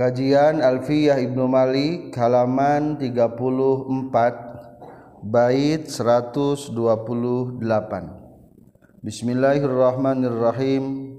[0.00, 6.72] Kajian Alfiyah Ibnu Malik halaman 34 bait 128
[9.04, 11.12] Bismillahirrahmanirrahim.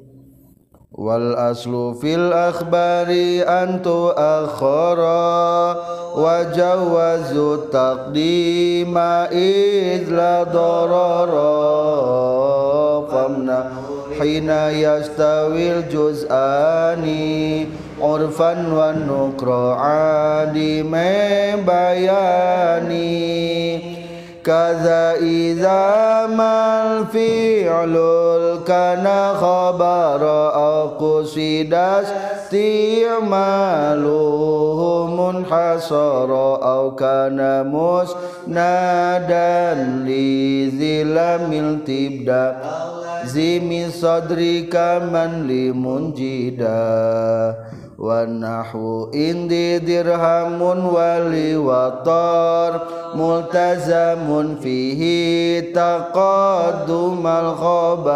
[0.98, 5.78] Wal aslu fil akhbari antu akhara
[6.18, 11.54] wa jawazu taqdima idla darara.
[13.14, 13.78] Famna
[14.18, 17.70] hina yastawil juz'ani
[18.02, 20.82] urfan wa nukra'adi
[21.62, 23.08] bayani.
[24.42, 30.50] Kaza idza mal fi'lul kana khabara
[30.82, 32.10] aku sidas
[32.50, 33.94] ti'maluhu
[35.14, 38.90] munhasara au kana musnadan
[40.10, 42.58] li zilamil tibda.
[43.30, 46.82] Zimi sadrika man limunjida
[48.02, 50.62] ونحو إندي درهم
[50.96, 52.82] ولوطار
[53.16, 58.14] ملتزم فيه تقدم الخبر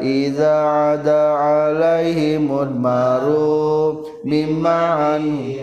[0.00, 3.24] إذا عدا عليه مدمر
[4.24, 5.54] مما عنه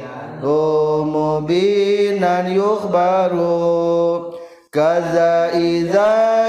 [1.03, 3.31] مبينا يخبر
[4.71, 6.47] كذا إذا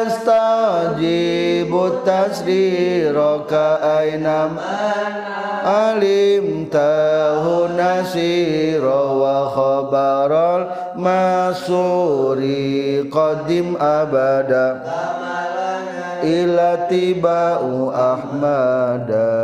[0.00, 3.16] يستجيب التسرير
[3.52, 4.80] كأينما
[5.64, 7.44] علمته
[7.76, 8.84] نسير
[9.20, 10.32] وخبر
[10.96, 12.40] المسور
[13.12, 14.68] قدم أبدا؟
[16.24, 17.62] إلى تباء
[18.12, 19.40] أحمدا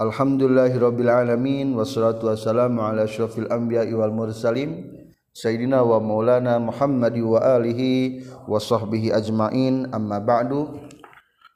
[0.00, 5.03] الحمد لله رب العالمين والصلاة والسلام على أشرف الأنبياء والمرسلين.
[5.34, 10.78] Sayyidina wa maulana Muhammad wa alihi wa sahbihi ajma'in amma ba'du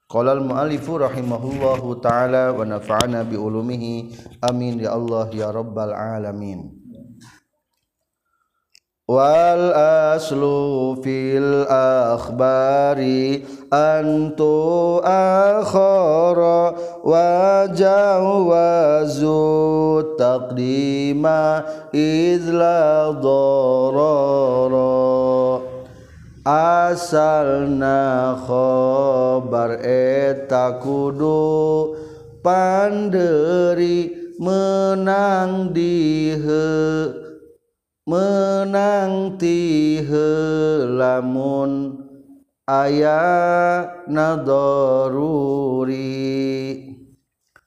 [0.09, 4.09] Qala al-mu'allifu rahimahullahu ta'ala wa nafa'ana bi ulumihi
[4.41, 6.78] amin ya Allah ya rabbal alamin
[9.09, 13.41] wal aslu fil akhbari
[13.73, 19.33] antu akhara wa jawazu
[20.21, 21.65] taqdima
[21.97, 24.93] izla darara
[26.45, 31.97] asalna khobar eta kudu
[32.45, 37.28] panderi menang dihe
[38.09, 40.09] menang tihelamun
[42.65, 44.97] ayat nadoruri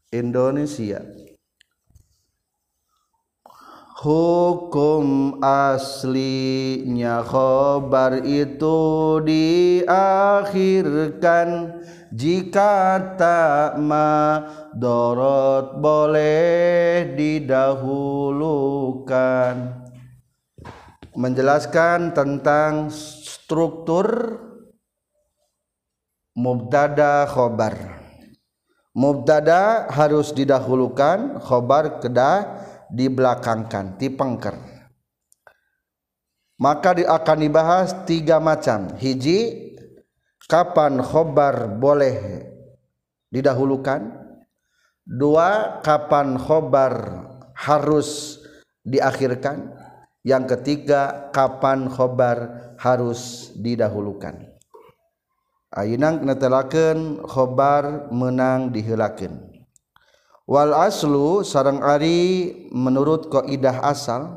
[0.09, 1.05] Indonesia.
[4.01, 11.77] Hukum aslinya khobar itu diakhirkan
[12.09, 14.41] jika tak ma
[14.73, 19.80] dorot boleh didahulukan
[21.13, 24.37] menjelaskan tentang struktur
[26.35, 27.99] mubtada khobar.
[28.91, 34.71] Mubtada harus didahulukan khobar kedah dibelakangkan tipengker
[36.61, 38.93] maka akan dibahas tiga macam.
[39.01, 39.73] Hiji
[40.45, 42.45] kapan khobar boleh
[43.33, 44.21] didahulukan?
[45.01, 47.25] Dua kapan khobar
[47.57, 48.37] harus
[48.85, 49.73] diakhirkan
[50.21, 54.37] Yang ketiga, kapan khobar harus didahulukan.
[55.73, 59.51] Ayinang netelakeun khobar menang dihilakeun.
[60.45, 64.35] Wal aslu sarang ari menurut kaidah asal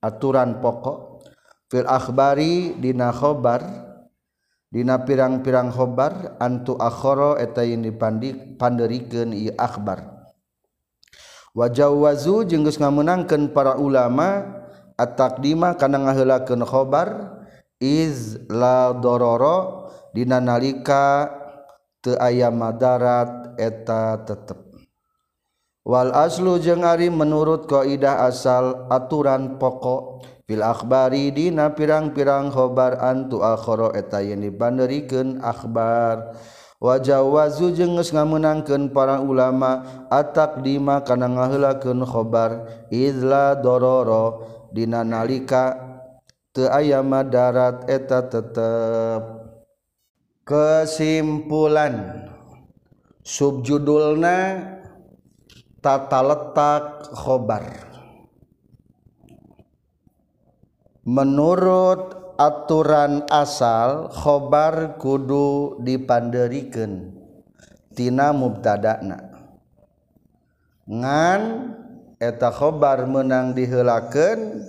[0.00, 1.28] aturan pokok
[1.68, 3.60] fil akhbari dina khobar
[4.72, 10.08] dina pirang-pirang khobar antu akhara eta yang dipandik panderikeun ieu akhbar.
[11.52, 14.56] Wa jawazu jeung geus ngameunangkeun para ulama
[14.96, 17.36] at-taqdimah kana ngaheulakeun khobar
[17.80, 21.28] iz la dororo dina nalika
[22.00, 24.64] teu aya madarat eta tetep.
[25.86, 33.38] Wal aslu jeung ari menurut kaidah asal aturan pokok fil akhbari dina pirang-pirang khobar antu
[33.44, 36.34] akhara eta yen dibanderikeun akhbar.
[36.76, 39.80] Wajawazu jeung geus ngameunangkeun para ulama
[40.12, 45.76] atakdima kana ngaheulakeun khobar iz la dororo dina nalika
[46.50, 49.22] teu aya madarat eta tetep.
[50.46, 52.26] Kesimpulan
[53.26, 54.62] subjudulna
[55.82, 57.66] tata letak khobar.
[61.06, 67.10] Menurut aturan asal khobar kudu dipanderikan
[67.94, 69.18] tina mubtadana.
[70.86, 71.40] Ngan
[72.16, 74.64] eta khobar menang dihelaken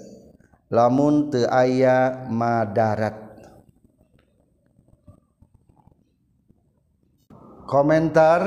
[0.67, 3.23] lamun te aya madarat.
[7.67, 8.41] Komentar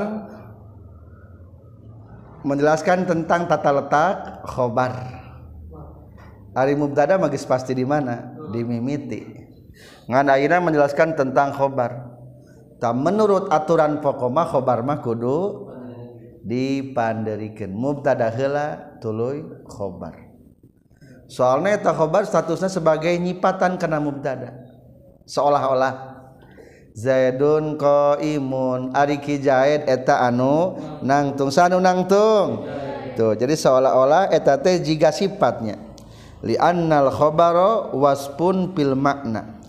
[2.40, 4.16] menjelaskan tentang tata letak
[4.48, 4.92] khobar.
[6.56, 8.32] Ari mubtada magis pasti di mana?
[8.48, 9.20] Di mimiti.
[10.08, 12.16] Ngan akhirnya menjelaskan tentang khobar.
[12.80, 15.68] Tam menurut aturan pokoma khobar mah kudu
[16.40, 20.30] dipanderikan mubtada heula tuluy khobar.
[21.30, 24.66] Soalnya eta khobar statusnya sebagai nyipatan kena mubtada.
[25.30, 26.18] Seolah-olah.
[26.90, 28.90] Zaidun qaimun.
[28.90, 30.74] Ari ki Zaid eta anu
[31.06, 31.54] nangtung.
[31.54, 32.66] Sanu nangtung.
[33.14, 35.78] Tuh jadi seolah-olah eta teh jiga sifatnya.
[36.42, 39.62] Li annal khabara waspun pil makna.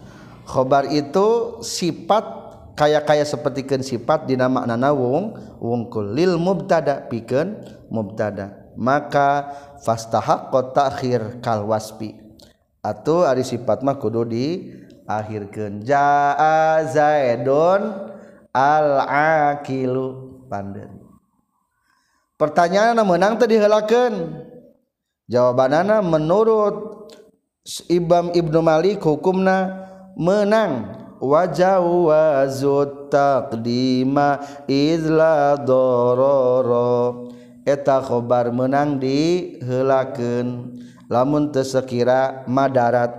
[0.50, 2.25] Khobar itu sifat
[2.74, 6.10] kaya-kaya sepertikan sifat di nama nana wong wungkul.
[6.10, 7.62] Lil mubtada pikeun
[7.94, 9.51] mubtada maka
[9.81, 12.15] fastahaqqa ta'khir kal waspi.
[12.81, 14.73] Atau ari sifat mah kudu di
[15.06, 15.85] akhirkeun.
[15.85, 18.09] Jaa zaidun
[18.51, 18.89] al
[19.53, 21.01] aqilu pandeun
[22.41, 24.44] pertanyaan menang tadi helakeun
[25.29, 27.06] jawabanana menurut
[27.85, 29.85] Ibam Ibnu Malik hukumna
[30.18, 30.97] menang.
[31.21, 37.29] Wajawazut taqdima izla dororo
[37.68, 40.78] eta khobar menang dihelaken
[41.12, 43.12] lamun tersekira madarat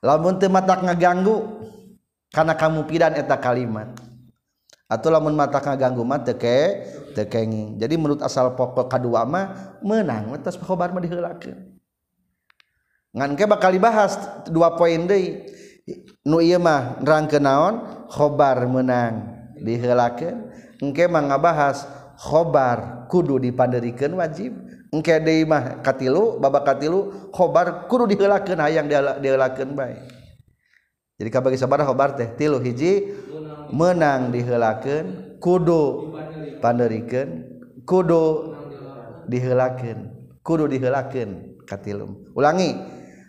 [0.00, 1.56] lamun teu matak ngaganggu
[2.30, 3.96] karena kamu pidan eta kalimat.
[4.86, 6.86] Atau lamun mata ngaganggu mah teke
[7.16, 11.74] tekengi jadi menurut asal pokok kadua mah menang atas khobar mah dihelakeun.
[13.16, 14.14] Ngan ke bakal dibahas
[14.46, 15.42] dua poin deui.
[16.22, 18.06] Nu ieu mah rangke naon?
[18.06, 20.54] Khobar menang dihelakeun.
[20.78, 24.56] Engke mah ngabahas khobar kudu dipanderikan wajib.
[24.90, 28.88] Engke deui mah katilu babak katilu khobar kudu diheulakeun hayang
[29.20, 30.00] diheulakeun bae.
[31.16, 33.08] Jadi kabagi sabar khobar teh tilu hiji
[33.72, 36.14] menang diheulakeun kudu
[36.60, 37.44] panderikan
[37.84, 38.56] kudu
[39.28, 42.30] diheulakeun kudu diheulakeun katilu.
[42.32, 42.78] Ulangi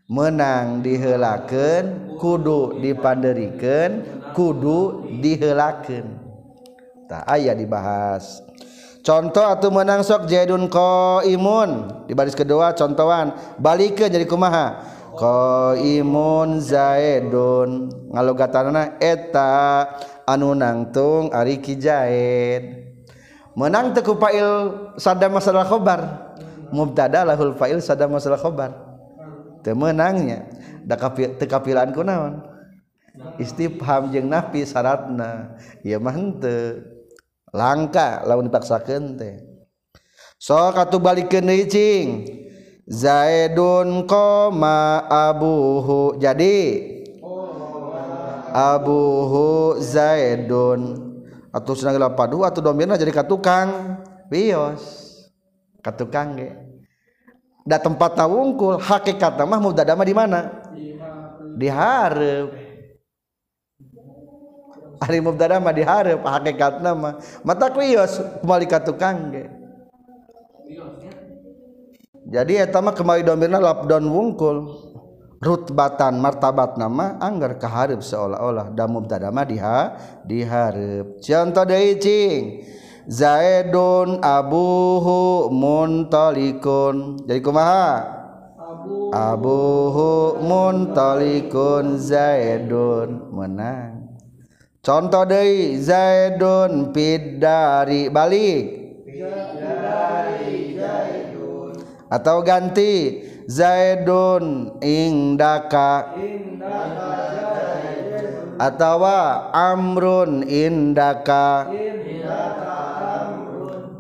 [0.08, 6.06] menang diheulakeun kudu dipanderikan kudu diheulakeun
[7.10, 8.46] tah aya dibahas.
[9.08, 13.32] contoh atau menang sok jadun ko imun di baris kedua contohan.
[13.56, 14.84] Balik ke jadi kumaha?
[15.16, 17.88] Ko imun zaidun.
[18.12, 19.88] Ngalogatana eta
[20.28, 22.64] anu nangtung ari ki jaid
[23.56, 26.28] menang teku fa'il sada masalah khobar.
[26.68, 28.76] Mubtada lahul fa'il sada masalah khobar.
[29.64, 30.52] Temenangnya
[31.40, 32.44] tekapilan kunaon
[33.40, 36.97] istifham jeung nafi syaratna ya mah henteu.
[37.58, 39.42] langka lawan dipaksakan teh.
[40.38, 42.08] So katu deui cing.
[42.88, 46.94] Zaidun koma abuhu jadi.
[48.54, 51.10] Abuhu Zaidun.
[51.50, 53.98] Atau sedang padu atau domirna jadi katukang
[54.30, 55.08] bios
[55.82, 56.52] katukang ge.
[57.68, 60.40] Da tempat tawungkul hakikat mah mudadama di mana?
[61.58, 62.67] Di hareup.
[65.02, 67.22] Ari mubtada mah di hareup hakikat mah.
[67.46, 69.46] Mata krios kembali ka tukang ge.
[72.28, 74.58] Jadi eta mah kembali domirna labdon wungkul.
[75.38, 78.74] Rutbatan martabat nama anggar kahareup seolah-olah.
[78.74, 79.94] Da mubtada mah di ha
[80.26, 82.66] di hareup contoh deui cing?
[83.08, 87.24] Zaidun abuhu muntalikun.
[87.24, 88.18] Jadi kumaha?
[89.14, 90.44] Abuhu.
[90.44, 93.97] Muntalikun Zaidun menang
[94.88, 98.88] contoh deui Zaidun pidari balik
[102.08, 106.12] atau ganti Zaidun indaka.
[108.58, 109.06] Atau
[109.56, 111.72] amrun indaka.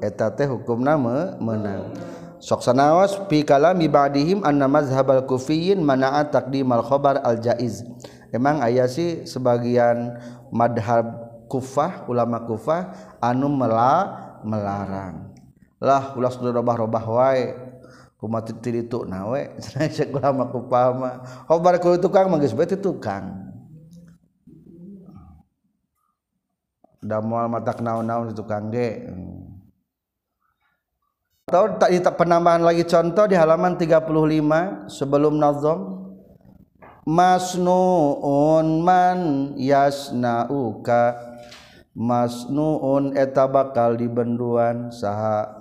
[0.03, 1.95] Eta teh hukum nama menang.
[2.43, 7.81] Sok sanawas fi kalami ba'dihim anna mazhabal kufiyin mana'a taqdimal khabar al jaiz
[8.31, 10.19] emang aya sih sebagian
[10.51, 15.31] madhab kufah ulama kufah anu mela melarang.
[15.79, 17.45] Lah ulah sudah robah-robah wae.
[18.17, 21.15] Kumat tiritu nawe cenah ulama kufah mah.
[21.45, 23.47] Khabar ku tukang mah geus bae tukang.
[26.97, 29.05] Da moal matak naon-naon tukang ge.
[31.47, 34.11] Atau tak penambahan lagi contoh di halaman 35
[34.91, 35.96] sebelum nazam
[37.07, 39.19] masnuun man
[39.55, 41.15] yasnauka.
[41.97, 45.55] Masnuun eta bakal dibenduan saha.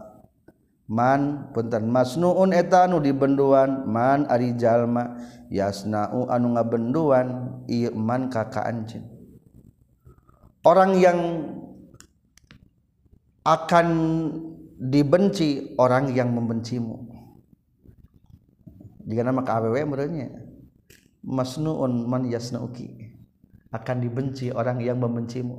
[0.91, 1.89] Man punten.
[1.89, 5.17] Masnuun eta anu dibenduan man ari jalma.
[5.47, 9.07] Yasnau anu ngabenduan ieu man kaka anjeun.
[10.67, 11.47] Orang yang
[13.47, 13.89] akan
[14.83, 17.07] dibenci orang yang membencimu.
[19.07, 20.46] Jika nama ka awewe merenya
[21.27, 23.13] masnuun man yasnauki.
[23.75, 25.59] Akan dibenci orang yang membencimu.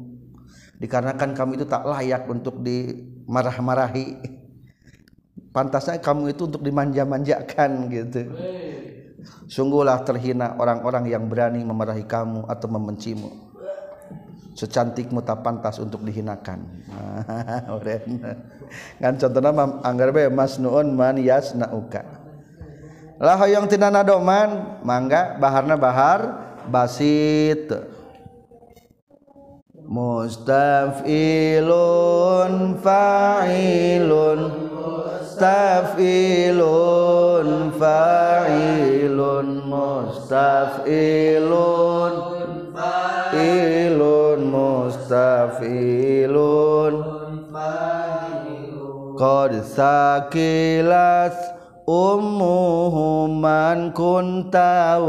[0.79, 4.15] Dikarenakan kamu itu tak layak untuk dimarah-marahi.
[5.51, 8.21] Pantasnya kamu itu untuk dimanja-manjakan gitu.
[9.51, 13.29] Sungguhlah terhina orang-orang yang berani memarahi kamu atau membencimu.
[14.57, 16.65] Secantikmu tak pantas untuk dihinakan.
[19.01, 19.51] Kan contohnya
[19.85, 22.16] anggar be masnuun man yasnauka
[23.17, 26.37] lah yang tina nadoman mangga baharna bahar
[26.69, 27.73] basit.
[29.87, 30.93] Mustafilun
[32.83, 34.39] fa'ilun.
[34.69, 35.89] Mustafilun
[37.73, 39.47] fa'ilun.
[39.65, 40.93] Mustafilun
[42.75, 44.39] fa'ilun.
[44.51, 45.97] Mustafilun
[49.17, 51.33] qad sakilas
[51.87, 54.99] ummuhu man kunta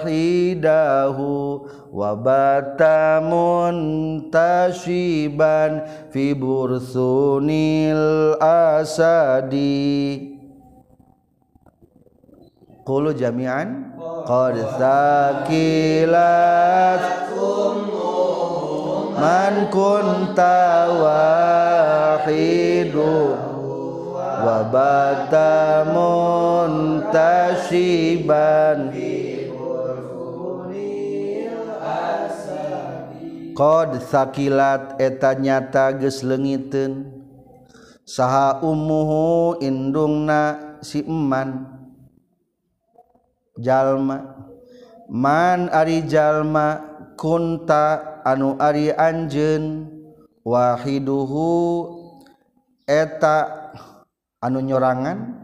[0.00, 10.32] wahidahu wabata muntashiban fi bursunil asadi.
[12.88, 13.92] Qulu jami'an.
[14.26, 16.98] Qad sakilat
[19.20, 20.88] man kunta
[22.18, 23.45] wahidu
[24.44, 27.16] wabata muntasiban
[33.56, 37.08] Qad sakilat eta nyata geus leungiteun
[38.04, 41.64] saha ummuhu indungna si eman.
[43.56, 44.36] Jalma.
[45.08, 46.84] Man ari jalma
[47.16, 49.88] kunta anu ari anjeun.
[50.46, 51.48] Wahiduhu
[52.86, 53.36] eta
[54.46, 55.34] anu nyorangan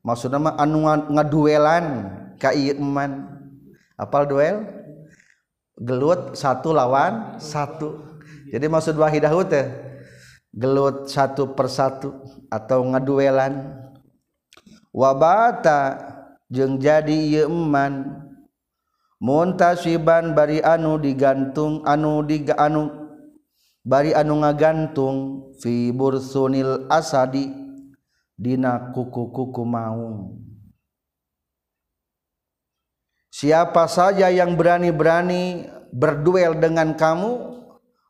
[0.00, 2.08] maksud nama anu ngaduelan
[2.40, 3.10] kaman
[4.00, 4.64] apal duel?
[5.76, 8.00] Gelut satu lawan satu.
[8.48, 9.66] Jadi maksud wahidah teh
[10.56, 12.16] gelut satu persatu
[12.48, 13.76] atau ngaduelan.
[14.88, 16.00] Wabata
[16.48, 18.24] jeng jadi yeman
[19.20, 22.88] muntasiban bari anu digantung anu diga anu
[23.84, 25.16] bari anu ngagantung
[25.60, 27.65] fi bursunil asadi.
[28.36, 30.46] Dina kuku-kuku maung
[33.36, 37.60] Siapa saja yang berani-berani berduel dengan kamu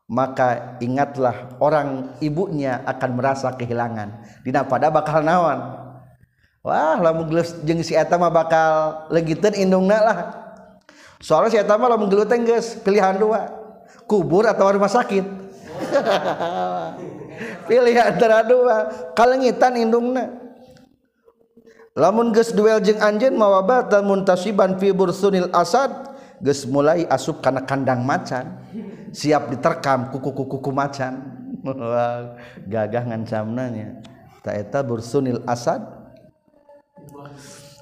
[0.07, 4.23] maka ingatlah orang ibunya akan merasa kehilangan.
[4.47, 5.83] Dina pada bakal nawan
[6.63, 10.17] wah lamun geus jeung si eta mah bakal legiteun indungna lah.
[11.19, 13.51] Soalnya si eta mah lamun gelut geus pilihan dua
[14.07, 15.27] kubur atau rumah sakit
[17.65, 18.89] pilihan antara dua.
[19.13, 20.31] Kalengitan indungna.
[21.97, 25.89] Lamun geus duel jeung anjeun mawabatan muntasiban fi bursunil asad
[26.37, 28.61] geus mulai asup kana kandang macan.
[29.09, 31.33] Siap diterkam kuku-kuku macan.
[32.69, 33.87] Gagah ngancamna nya.
[34.45, 35.81] Ta eta bursunil asad.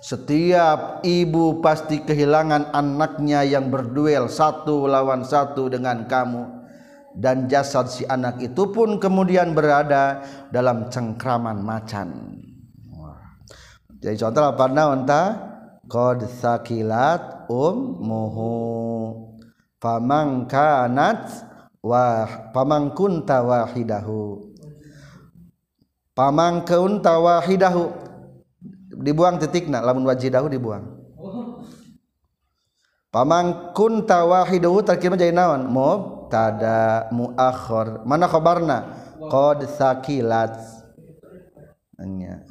[0.05, 6.64] Setiap ibu pasti kehilangan anaknya yang berduel satu lawan satu dengan kamu
[7.15, 12.39] dan jasad si anak itu pun kemudian berada dalam cengkraman macan.
[14.03, 15.23] Jadi contoh apa naon ta?
[15.87, 18.53] Qad sakilat ummuhu.
[19.79, 21.29] Famang kanat
[21.79, 24.51] wa pamang kunta wahidahu.
[26.11, 27.91] Pamang kunta wahidahu.
[28.95, 30.94] Dibuang titikna lamun wajidahu dibuang
[33.15, 35.71] pamang kunta wahidahu terkira jadi naon?
[35.71, 38.03] Mubtada muakhir.
[38.03, 38.91] Mana khabarna?
[39.31, 40.59] Qad sakilat.
[41.95, 42.43] Nya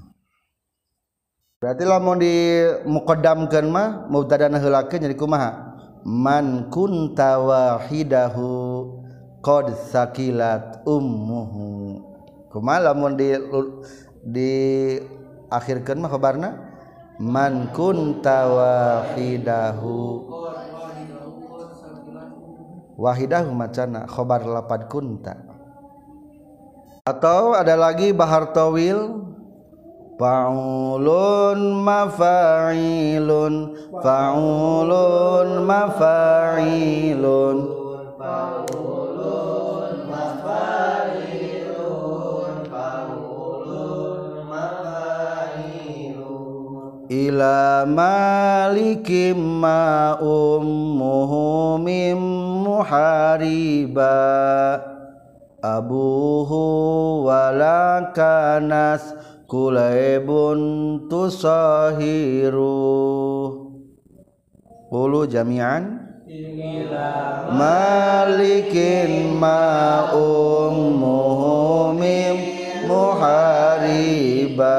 [1.60, 5.76] berarti lamun di muqaddamkeun mah mubtada heulakeun jadi kumaha?
[6.04, 8.48] Man kunta wahidahu
[9.44, 12.00] qad sakilat ummuhu.
[12.52, 13.36] Kumaha lamun di
[14.24, 14.52] di
[15.52, 16.48] akhirkeun mah kabarna
[17.18, 19.96] man kunta wahidahu.
[22.94, 25.34] Wahidahu macana khabar lapad kunta.
[27.04, 29.26] Atau ada lagi bahar tawil?
[30.14, 33.54] Faulun mafa'ilun.
[33.98, 37.56] Faulun mafa'ilun.
[38.14, 38.83] Faulun
[47.08, 52.20] ila malikim ma ummuhu mim
[52.64, 54.16] muhariba.
[55.64, 59.16] Abuhu wala kanas
[59.48, 62.60] kulaibun tusahiru.
[64.92, 66.04] Ulu jami'an.
[67.54, 72.36] Malikin ma ummuhu mim
[72.84, 74.76] muhariba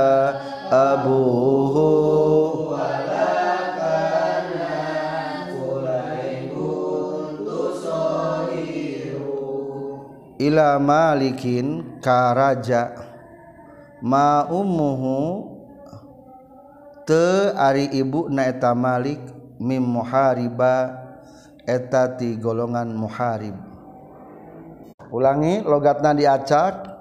[0.75, 1.87] abuhu.
[10.35, 12.93] Ila malikin karaja.
[14.03, 15.49] Ma ummuhu.
[17.07, 19.21] Te ari ibu na eta malik
[19.57, 21.01] mim muhariba.
[21.65, 23.57] Eta ti golongan muharib.
[25.09, 26.93] Ulangi logatna diacak.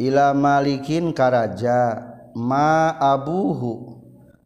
[0.00, 2.07] Ila malikin karaja.
[2.38, 3.98] maabuhu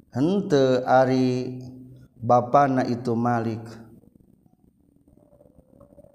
[0.08, 1.60] hente ari
[2.16, 3.60] bapana itu Malik.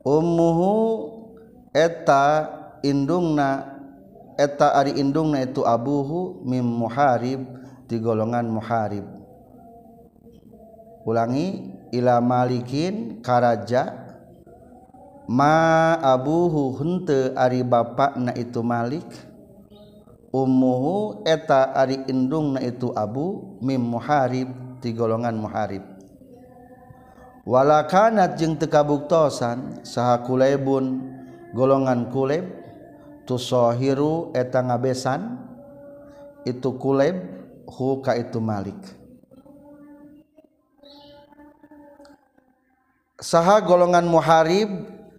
[0.08, 0.74] Ummuhu
[1.76, 2.48] eta
[2.82, 3.78] indungna
[4.40, 7.44] eta ari indungna itu abuhu mim muharib
[7.86, 9.04] di golongan muharib.
[11.04, 14.16] Ulangi ila malikin karaja
[15.28, 19.27] ma abuhu hente ari bapakna itu malik.
[20.32, 24.50] ummuhu eta ari indungna itu abu mim muharib
[24.84, 25.84] ti golongan muharib.
[27.48, 31.16] Wala kanat jeung teu kabuktosan saha kulaibun
[31.56, 32.44] golongan kuleb
[33.24, 35.40] tusahiru eta ngabesan
[36.44, 37.16] itu kuleb
[37.64, 38.76] hu ka itu malik.
[43.18, 44.68] Saha golongan muharib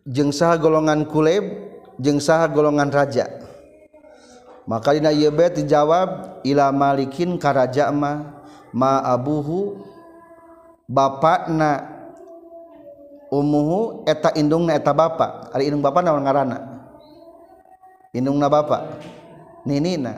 [0.04, 1.48] jeung saha golongan kuleb
[1.96, 3.47] jeung saha golongan raja.
[4.68, 8.38] maka dina ieu bet dijawab ila malikin karaja ma
[8.70, 9.80] ma abuhu
[10.84, 11.96] bapakna.
[13.28, 16.80] Umuhu eta indungna eta bapak ari indung bapak naon ngaranna?
[18.16, 19.04] Indungna bapak
[19.68, 20.16] ninina.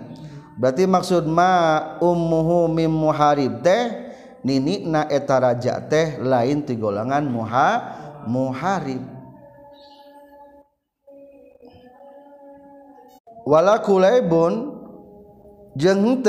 [0.55, 4.15] Berarti maksud ma ummuhu mim muharib teh
[4.47, 7.69] ninina eta raja teh lain ti golongan muha
[8.31, 9.20] muharib.
[13.47, 14.81] wala kulebun
[15.77, 16.25] jeng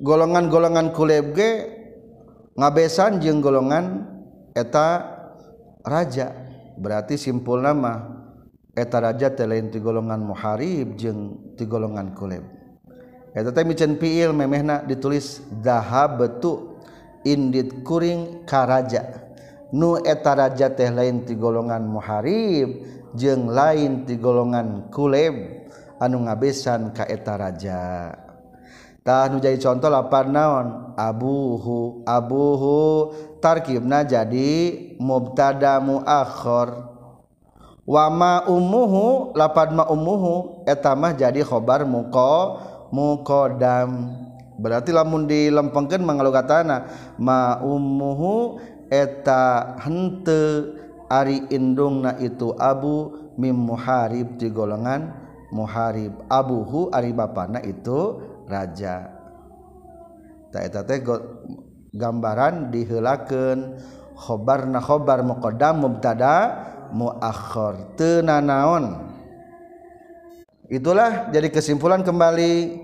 [0.00, 1.50] golongan-golongan kulebge
[2.56, 4.04] ngabesan jeng golongan
[4.52, 5.16] eta
[5.84, 6.32] raja.
[6.76, 8.16] Berarti simpul nama
[8.76, 12.44] eta raja teh lain ti golongan muharib jeng ti golongan kuleb
[13.32, 16.76] eta teh micen piil memehna ditulis dahabtu
[17.24, 19.32] indit kuring karaja
[19.72, 22.84] nu eta raja teh lain ti golongan muharib
[23.16, 25.64] jeng lain ti golongan kuleb
[26.00, 27.36] anu ngabesan kaeta
[29.38, 30.98] jadi contoh lapar naon?
[30.98, 33.14] Abuhu Abuhu.
[33.38, 36.74] Tarkibna jadi mubtada muakhir.
[37.86, 40.34] Wama umuhu ummuhu umuhu
[40.66, 42.58] etamah jadi khobar muko
[42.90, 44.10] mukodam.
[44.58, 48.58] Berarti lamun dilempengkan mengalukatana ma umuhu
[48.90, 50.74] eta hente
[51.06, 59.10] ari indungna itu abu mim muharib di golongan muharib Abuhu ari bapana itu raja.
[60.50, 61.02] Taeta teh
[61.94, 63.78] gambaran dihelakeun.
[64.16, 66.36] Khobarna khobar muqaddam mubtada
[66.88, 69.12] muakhir teu naon?
[70.72, 72.80] Itulah jadi kesimpulan kembali.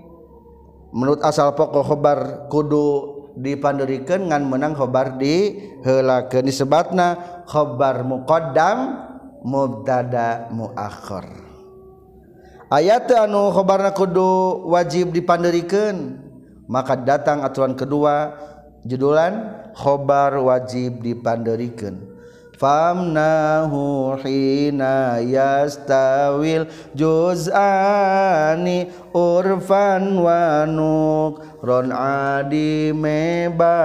[0.93, 2.19] Menurut asal pokok khobar
[2.53, 9.09] kudu dipandurikan ngan menang khobar di helakeun disebutna khobar muqaddam
[9.41, 11.42] mubtada muakhir
[12.73, 16.17] ayat anu khobarna kudu wajib dipandirikan
[16.65, 18.33] maka datang aturan kedua
[18.81, 22.01] judulan khobar wajib dipandirikan
[22.57, 26.65] famnahu hina yastawil
[26.97, 33.83] juz'ani urfan wa nuk ron adi mebayani.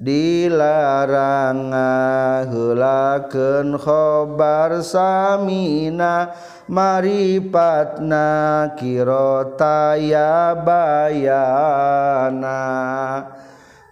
[0.00, 6.32] Dilarang ngahulakeun khobar samina
[6.64, 12.64] maripatna kirotaya bayana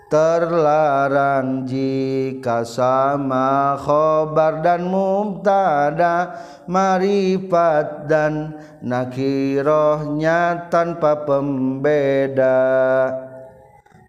[0.09, 13.28] terlarang jika sama khobar dan mubtada maripat dan nakirohnya tanpa pembeda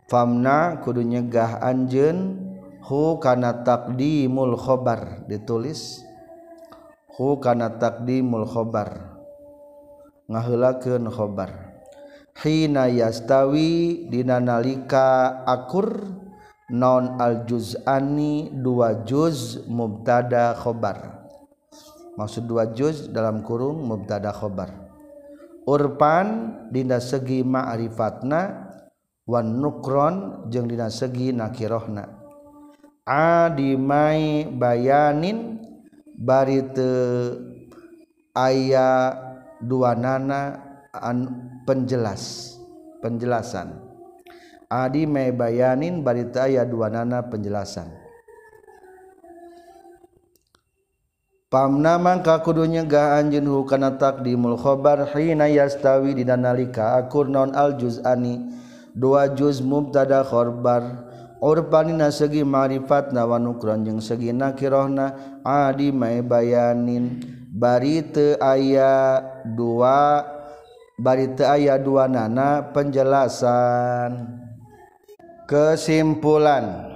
[0.09, 2.41] famna kudu nyegah anjeun
[2.81, 6.01] hu kana taqdimul khobar ditulis.
[7.13, 9.19] Hu kana taqdimul khobar
[10.29, 11.51] ngaheulakeun khobar.
[12.39, 16.07] Hina yastawi dina nalika akur
[16.71, 21.27] non al juz'ani dua juz mubtada khobar.
[22.15, 24.71] Maksud dua juz dalam kurung mubtada khobar.
[25.67, 28.68] Urpan dina segi ma'rifatna
[29.29, 32.09] wan nukron jeung dina segi nakirohna
[33.05, 35.61] adimai bayanin
[36.17, 37.37] bari teu
[38.33, 39.13] aya
[39.59, 40.55] dua nana
[40.93, 41.27] an
[41.67, 42.55] penjelas
[43.03, 43.75] penjelasan.
[44.69, 47.89] Adi me bayanin barita aya dua nana penjelasan.
[51.49, 57.73] Pamna ka kudunya ga anjeun hukana taqdimul khabar hina yastawi dina nalika akur non al
[57.81, 58.58] juz'ani
[58.95, 67.19] dua juz mubtada khabar urpanina segi ma'rifat na wanukron jeung segi nakirohna adi mae bayanin
[67.49, 70.23] bari teu aya dua
[70.99, 74.39] bari teu aya dua nana penjelasan.
[75.49, 76.93] Kesimpulan.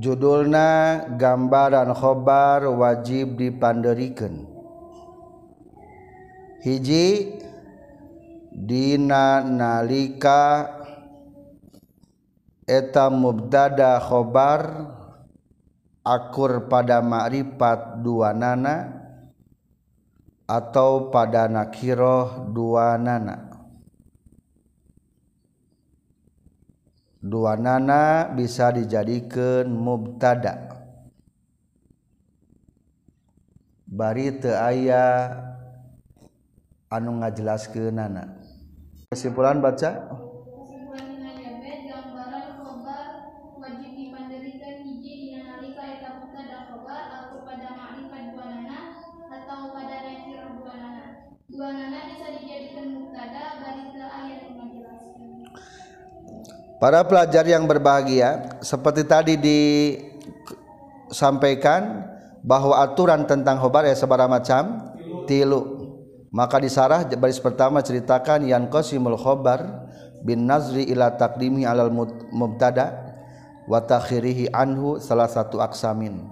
[0.00, 4.48] Judulna gambaran khobar wajib dipanderikan.
[6.64, 7.36] Hiji
[8.56, 10.64] Dina nalika
[12.64, 14.96] eta mubdada khobar
[16.00, 18.96] akur pada ma'rifat dua nana
[20.48, 23.52] atau pada nakiroh dua nana
[27.20, 30.64] dua nana bisa dijadikan mubtada.
[33.84, 35.28] Bari teu aya
[36.88, 38.35] anu ngajelaskeun nana
[39.16, 40.12] kesimpulan baca
[56.76, 59.40] Para pelajar yang berbahagia, seperti tadi
[61.08, 62.04] disampaikan
[62.44, 64.92] bahwa aturan tentang khobar ya sebarang macam
[65.24, 65.75] tilu.
[66.36, 69.88] Maka di sarah baris pertama ceritakan yang qasimul khobar
[70.20, 71.88] bin nazri ila takdimi alal
[72.28, 72.92] mubtada
[73.64, 76.28] wa takhirihi anhu salah satu aksamin.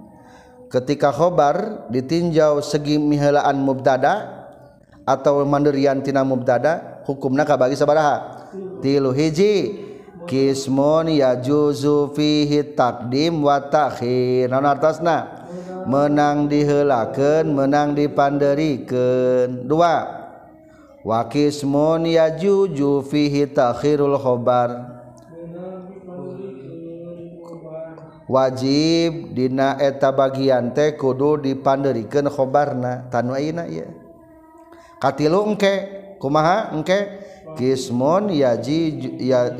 [0.69, 4.45] Ketika khobar ditinjau segi mihelaan mubtada
[5.09, 8.45] atau mandirian tina mubtada hukumna kabagi sabaraha?
[8.85, 9.85] Tilu hiji
[10.25, 14.49] Kismun ya juzu fihi takdim wa takhir.
[14.49, 14.65] Non
[15.85, 20.25] menang dihelaken menang dipanderiken dua
[21.05, 24.97] wakismun yajuju fihi takhirul khobar.
[28.25, 33.05] Wajib dina eta bagian teh kudu dipanderikan khobarna.
[33.13, 33.85] Tanu aina ya
[34.97, 35.73] katilu engke
[36.17, 37.21] kumaha engke?
[37.55, 38.99] Kismun yaji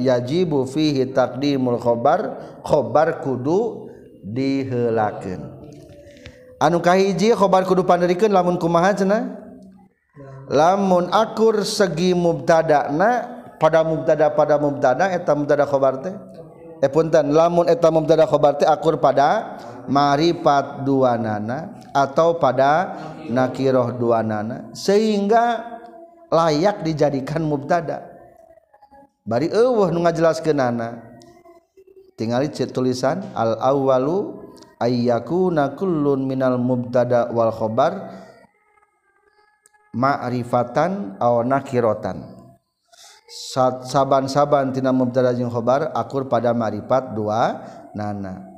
[0.01, 2.41] yajibu fihi taqdimul khobar.
[2.65, 3.93] Khobar kudu
[4.25, 5.54] dihelakeun.
[6.59, 9.23] anu kahiji khobar kudu pandirikeun lamun kumaha cenah?
[10.45, 13.09] Lamun akur segi mubtada'na
[13.57, 16.13] pada mubtada pada mubtada eta mubtada khobar teh?
[16.85, 19.57] Eh punten lamun eta mubtada khobar teh akur pada
[19.89, 22.93] marifat dua nana atau pada
[23.25, 25.65] nakiroh dua nana sehingga
[26.29, 28.05] layak dijadikan mubtada.
[29.25, 31.01] Bari eueuh nu ngajelaskeun nana
[32.13, 34.44] tingali tulisan al awwalu
[34.81, 38.11] ayyakuna kullun minal mubtada wal khobar
[39.95, 42.35] ma'rifatan aw nakiratan
[43.85, 47.63] saban-saban tina mubtada jeung khobar akur pada ma'rifat dua
[47.95, 48.53] nana.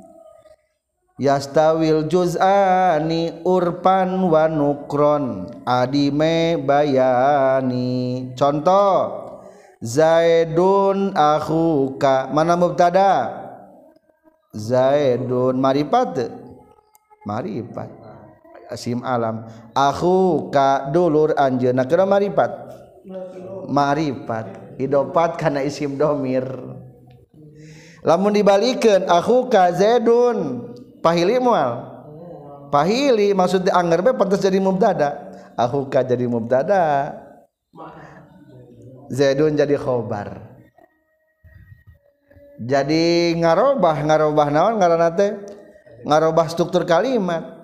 [1.18, 8.30] Yastawil juz'ani urpan wa nukron adime bayani.
[8.38, 9.26] Contoh
[9.82, 13.37] Zaidun akhuka mana mubtada
[14.58, 15.62] Zaidun.
[15.62, 16.26] Marifat
[17.22, 17.90] marifat
[18.68, 19.46] asim alam.
[19.72, 22.50] Akhuka dulur anjeuna kira marifat
[23.70, 26.44] marifat idopat karena isim domir.
[28.02, 30.68] Lamun dibalikeun akhuka Zaidun.
[30.98, 31.86] Pahili mual.
[32.74, 35.30] Pahili maksud anggar be pantas jadi mubtada.
[35.54, 37.14] Ahuka jadi mubtada.
[39.08, 40.47] Zaidun jadi khobar
[42.58, 45.30] jadi ngarobah ngarobah naon ngaran teh?
[46.02, 47.62] Ngarobah struktur kalimat.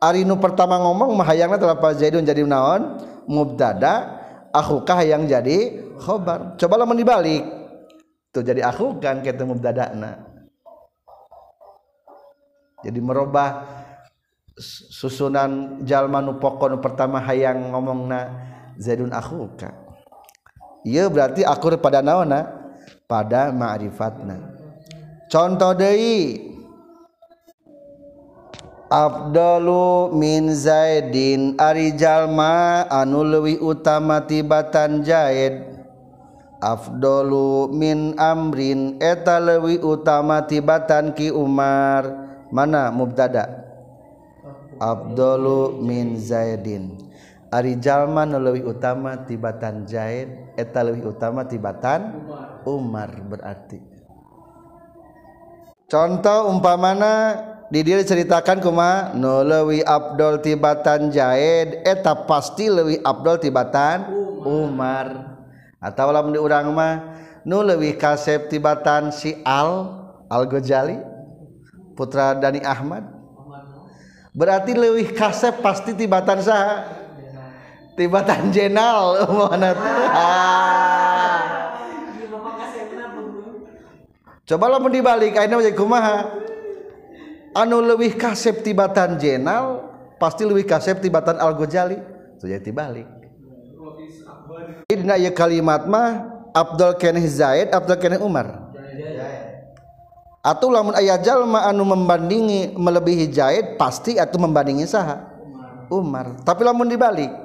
[0.00, 3.00] Arinu pertama ngomong mahayangna telah zaidun jadi naon?
[3.24, 4.20] Mubtada
[4.52, 6.60] akhukah yang jadi khobar.
[6.60, 7.44] Coba lamun dibalik.
[8.34, 10.34] Tuh jadi akhukan kitu mubdadana
[12.84, 13.64] jadi merubah
[14.92, 18.28] susunan jalma nu pokok nu pertama hayang ngomongna
[18.76, 19.72] zaidun akhuka
[20.84, 22.53] iya berarti akur pada naona
[23.04, 24.40] pada ma'rifatna.
[25.28, 26.54] Contoh deui
[28.88, 35.66] Abdullu min Zaidin ari jalma anu leuwih utama tibatan Zaid.
[36.62, 42.06] Abdullu min amrin eta leuwih utama tibatan ki Umar.
[42.54, 43.66] Mana mubtada?
[44.78, 47.03] Abdullu min Zaidin
[47.54, 52.26] Ari Jalma nu leuwih utama tibatan Zaid eta leuwih utama tibatan
[52.66, 53.14] Umar.
[53.30, 53.78] Berarti.
[55.86, 57.38] Contoh umpamana
[57.70, 64.10] di dieu diceritakan kuma nu leuwih afdol tibatan Zaid eta pasti leuwih afdol tibatan
[64.42, 65.38] Umar.
[65.78, 69.94] Atau lamun di urang mah nu leuwih kasep tibatan si Al
[70.26, 70.98] Al Ghazali
[71.94, 73.06] putra Dani Ahmad.
[74.34, 77.03] Berarti leuwih kasep pasti tibatan saha?
[77.94, 79.70] tibatan jenal mana
[80.10, 81.40] ah.
[84.44, 86.18] coba lamun dibalik akhirnya menjadi kumaha?
[87.54, 91.96] Anu lebih kasep tibatan jenal pasti lebih kasep tibatan al ghazali.
[92.42, 93.06] So, jadi balik
[94.90, 98.74] Dina ya kalimat mah Abdul Keneh Zaid Abdul Keneh Umar.
[100.44, 105.24] Atau lamun ayah jalma anu membandingi melebihi Zaid pasti atau membandingi saha?
[105.88, 106.36] Umar.
[106.44, 107.43] Tapi lamun dibalik.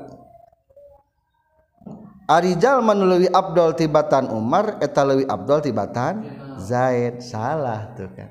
[2.30, 6.30] Arijal leuwih Abdul tibatan Umar eta leuwih Abdul tibatan
[6.62, 7.26] Zaid.
[7.26, 8.30] Salah tuh kan.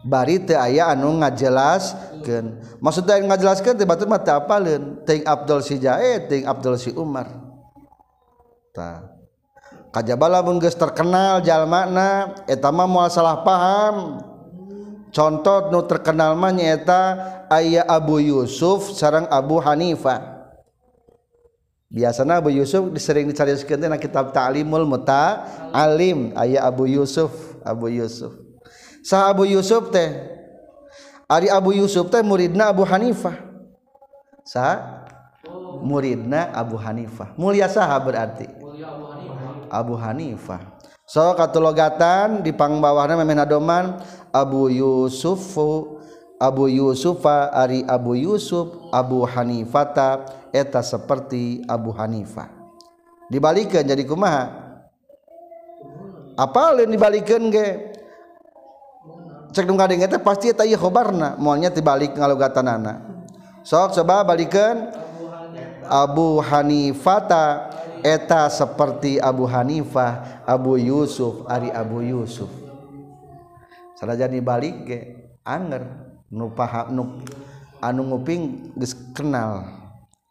[0.00, 2.80] Bari teu aya anu ngajelaskeun.
[2.80, 5.04] Maksudna ngajelaskeun teh batur mah teu apaleun?
[5.04, 7.28] Teuing Abdul si Zaid teuing Abdul si Umar.
[8.72, 9.12] Tah
[9.92, 14.24] kajabala mun geus terkenal jalmana eta mah moal salah paham.
[15.12, 17.02] Contoh nu terkenal mah nyaeta
[17.52, 20.31] aya Abu Yusuf sareng Abu Hanifah.
[21.92, 26.32] biasanya Abu Yusuf sering dicariuskeun dina kitab Ta'limul Muta Alim.
[26.32, 28.32] Aya Abu Yusuf Abu Yusuf.
[29.04, 30.08] Sah Abu Yusuf teh
[31.28, 33.36] ari Abu Yusuf teh muridna Abu Hanifah.
[34.42, 35.04] Sah
[35.84, 37.36] muridna Abu Hanifah.
[37.36, 38.48] Mulia saha berarti.
[39.68, 40.80] Abu Hanifah.
[41.04, 44.00] So katulogatan di pangbawahna memenadoman
[44.32, 46.01] Abu Yusufu
[46.42, 52.50] Abu Yusufa Ari Abu Yusuf Abu Hanifata eta seperti Abu Hanifah.
[53.30, 54.50] Dibalikan jadi kumaha?
[56.34, 57.94] Apa yang dibalikan ge?
[59.54, 61.38] Cek dong kadang itu pasti eta ieu khobarna.
[61.38, 63.06] Moalnya tibalik ngalogatanana.
[63.62, 64.90] Sok coba balikan.
[65.86, 67.70] Abu Hanifata
[68.02, 72.50] eta seperti Abu Hanifah Abu Yusuf ari Abu Yusuf.
[74.02, 75.00] Jadi balik ge?
[75.46, 76.01] Anger
[76.32, 77.02] nu paham nu
[77.84, 79.68] anu nguping geus kenal.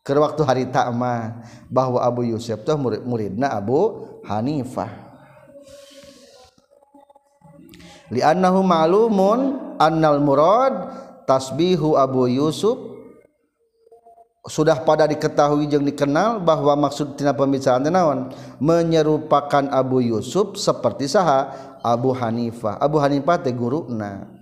[0.02, 4.90] Ke waktu hari takma bahwa Abu Yusuf tuh murid muridna Abu Hanifah.
[8.10, 9.40] Li'annahu ma'lumun
[9.78, 10.74] annal murad
[11.30, 12.76] tasbihu Abu Yusuf
[14.50, 18.34] sudah pada diketahui jeung dikenal bahwa maksud tina pembicaraan naon?
[18.58, 21.54] Menyerupakan Abu Yusuf seperti saha
[21.86, 22.82] Abu Hanifah.
[22.82, 24.41] Abu Hanifah teh guruna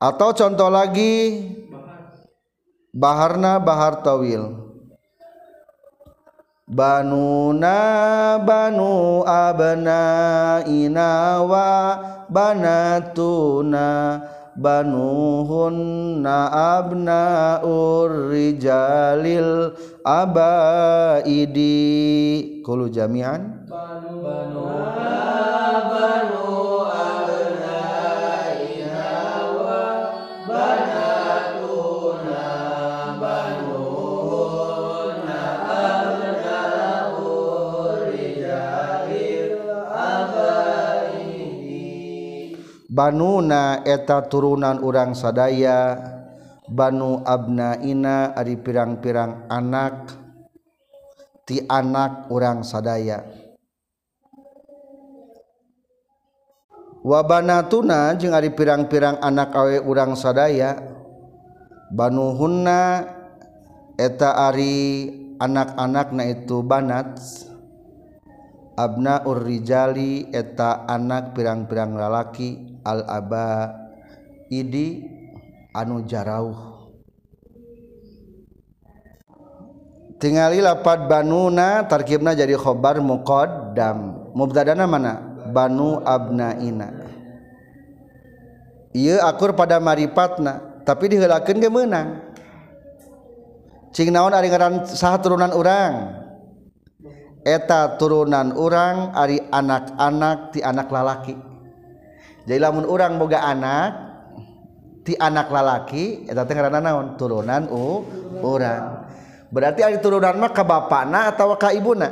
[0.00, 1.44] atau contoh lagi.
[2.90, 4.66] Baharna Bahar Tawil.
[6.70, 11.98] Banuna banu abna inawa
[12.30, 14.22] banatuna
[14.54, 16.46] banuhunna
[16.78, 18.94] abna urrijalil
[20.06, 21.74] abaidi.
[22.62, 23.66] Kulu jami'an.
[23.66, 24.70] Banu banu
[43.00, 45.96] Banuna eta turunan urang sadaya
[46.68, 50.12] Banu Abnaina Ari pirang-pirang anak
[51.48, 53.24] ti anak urang sadaya.
[57.00, 60.76] Wabana tuna jeung Ari pirang-pirang anak awe urang sadaya
[61.88, 63.00] Banu Hunna
[63.96, 65.08] eta Ari
[65.40, 67.16] anak-anak na itu banat
[68.76, 72.69] Abna Urrijali eta anak pirang-pirang lalaki.
[72.84, 73.74] al-aba
[74.50, 75.06] idi
[75.72, 76.80] anu jarauh.
[80.20, 84.28] Tingali lapat banuna tarkibna jadi khobar muqaddam.
[84.36, 85.12] Mubtadana mana?
[85.48, 87.08] Banu abnaina.
[88.92, 92.08] Ieu akur pada maripatna tapi diheulakeun ge meunang.
[93.96, 96.20] Cing naon ari ngaran saha turunan urang?
[97.40, 101.49] Eta turunan urang ari anak-anak ti anak lalaki.
[102.44, 103.90] jadi lamun orang boga anak
[105.04, 107.06] ti anak lalaki eta teh ngaranna naon?
[107.20, 108.04] Turunan u
[108.40, 109.08] urang.
[109.50, 112.08] Berarti ari turunan mah ka bapana atawa ka ibuna?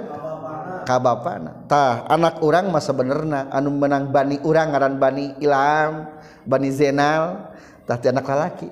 [0.85, 1.65] Ka bapana.
[1.71, 6.11] Tah anak urang mah sebenarnya anu menang bani urang ngaran bani ilham
[6.45, 7.55] bani zenal
[7.87, 8.69] tah ti anak lalaki.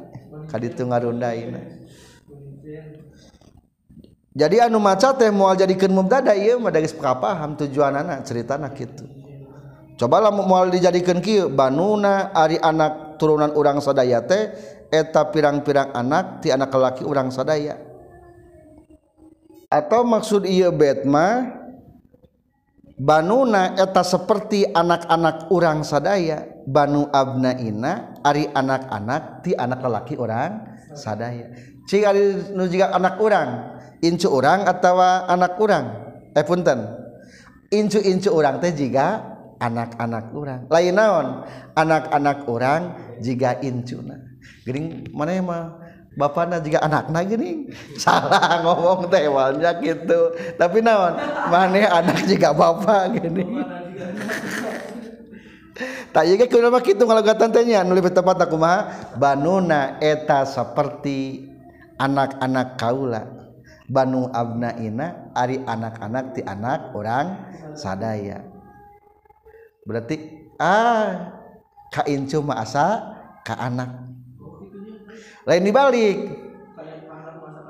[0.47, 1.87] Kaditu ngarundaina
[4.37, 8.77] jadi anu maca teh mual jadikeun mubtada ieu mah geus paham tujuan anak cerita anak
[8.77, 9.09] gitu
[9.97, 14.53] cobalah mual dijadikan kieu banuna ari anak turunan urang sadaya teh
[14.93, 17.81] eta pirang-pirang anak ti anak lelaki urang sadaya.
[19.67, 21.59] Atau maksud ieu betma
[22.97, 26.55] banuna eta seperti anak-anak urang sadaya.
[26.67, 31.51] Banu abnaina ari anak-anak ti anak lelaki orang sadaya.
[31.87, 35.87] Cing ari nu jiga anak urang incu urang atawa anak urang?
[36.35, 37.07] Eh punten.
[37.71, 41.27] Incu-incu urang teh jiga anak-anak orang lain naon?
[41.77, 42.83] Anak-anak orang
[43.21, 44.17] jika incuna.
[44.65, 45.65] Gering mana mah?
[46.17, 47.69] Bapaknya jika anakna gering
[48.03, 51.13] salah ngomong teh walnya gitu tapi naon?
[51.53, 53.45] Mana anak jika bapak gini
[56.17, 60.49] tak jika kudu mah kitu kalau gatan tanya nulis tempat tepat aku mah banuna eta
[60.49, 61.53] seperti
[62.01, 63.37] anak-anak kaula.
[63.87, 67.39] Banu abnaina ari anak-anak ti anak orang
[67.79, 68.56] sadaya.
[69.87, 71.33] berarti ah
[71.95, 73.89] kain cuma asa ke anak.
[75.47, 76.19] Lain dibalik.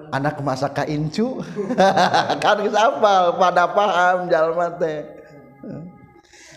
[0.06, 1.42] Anak masa ka incu
[2.42, 5.02] kan geus apal pada paham jalma teh.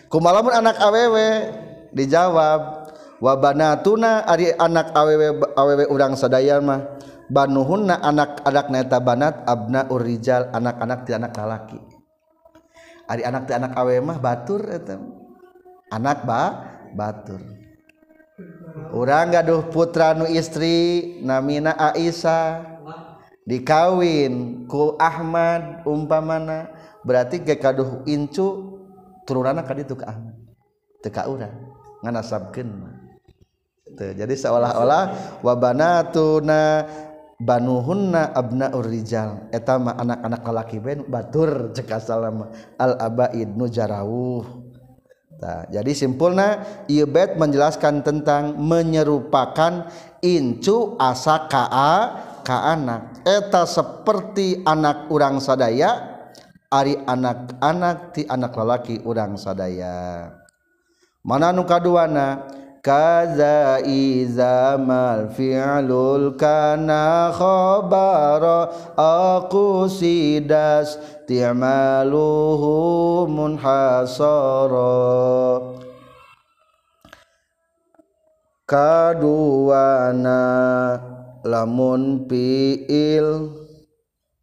[0.05, 1.49] Kumalamun anak awewe
[1.91, 2.61] dijawab
[3.19, 7.01] wa banatuna ari anak awewe awewe urang sadaya mah.
[7.29, 11.77] Banuhunna anak anak neta banat abna urijal anak-anak ti anak lalaki.
[13.09, 14.97] Ari anak ti anak awewe mah batur eta
[15.89, 16.41] anak ba
[16.95, 17.41] batur.
[18.95, 22.79] Orang gaduh putra nu istri namina Aisyah
[23.43, 26.71] dikawin ku Ahmad umpamana.
[27.03, 28.79] Berarti ge kaduh incu
[29.27, 30.35] turunana ka ditu ka Ahmad.
[31.03, 31.55] Teu ka urang
[31.99, 32.95] nganasabkeun mah.
[33.99, 36.87] Jadi seolah-olah wabanatuna
[37.41, 39.51] banuhunna abnaur rijal.
[39.51, 42.23] Eta mah anak-anak lalaki ben batur cek asal
[42.79, 44.68] al abaid nu jarawuh.
[45.39, 49.87] Nah, jadi simpulnya Ibet menjelaskan tentang menyerupakan
[50.19, 51.95] incu asa kaa
[52.43, 53.23] ka anak.
[53.23, 56.19] Eta seperti anak orang sadaya,
[56.67, 60.27] ari anak-anak ti anak lalaki orang sadaya.
[61.23, 62.58] Mana nukaduana?
[62.79, 70.95] kaza izamal fi'lul kana khabara aku sidas
[71.27, 74.95] ti'maluhu munhasara.
[78.69, 80.45] Kaduana
[81.41, 83.49] lamun piil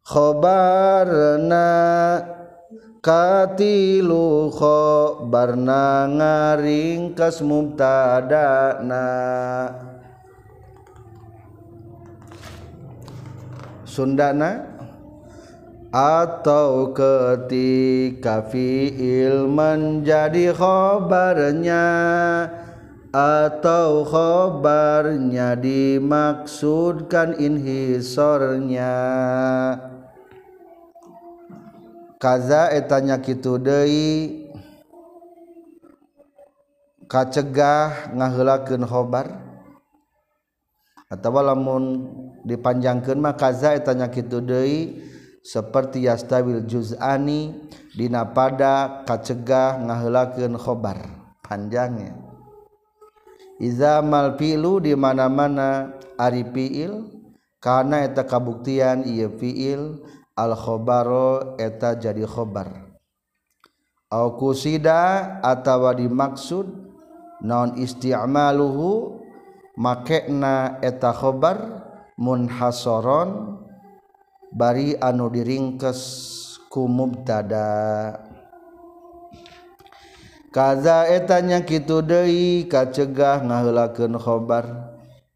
[0.03, 1.71] khobarna
[3.07, 4.83] katiluho
[5.31, 9.07] barna ngaringkas mubtadana
[13.87, 14.67] Sundana
[15.87, 21.87] atau ketika fi'il menjadi khobarnya.
[23.17, 28.93] Atau khobarnya dimaksudkan inhisornya
[32.17, 34.45] kaza etanya kitu deui.
[37.07, 39.27] Kacegah ngaheulakeun khobar.
[41.07, 42.11] Atawa lamun
[42.43, 45.07] dipanjangkeun mah kaza etanya kitu deui
[45.39, 47.55] seperti yastawil juz'ani
[47.95, 50.99] dina pada kacegah ngaheulakeun khobar.
[51.47, 52.11] Panjangnya.
[53.57, 57.07] Iza mal fi'lu di mana-mana ari fi'il
[57.63, 60.03] karena eta kabuktian ieu fi'il
[60.37, 62.87] alkhobaro eta jadi khobar
[64.07, 66.63] Aukusida atawa dimaksud
[67.43, 69.19] non isti'maluhu
[69.75, 71.83] makna eta khobar
[72.15, 73.59] munhasoron
[74.55, 75.99] bari anu diringkes
[76.71, 78.15] ku mubtada.
[80.55, 84.86] Kaza etanya kitu deui kacegah ngaheulakeun khobar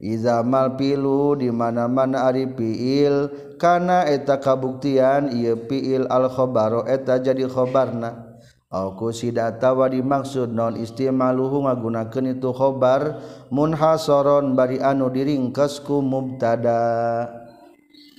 [0.01, 3.29] Izamal pilu dimana-mana Ari piil
[3.61, 8.31] karena eta kabuktian ia piil al-khobaro eta jadi khobarna
[8.71, 13.19] Aku sidatawa dimaksud non istimaluhu ngagunakeun itu khobar
[13.51, 17.27] munhasoron bari anu diringkesku mubtada.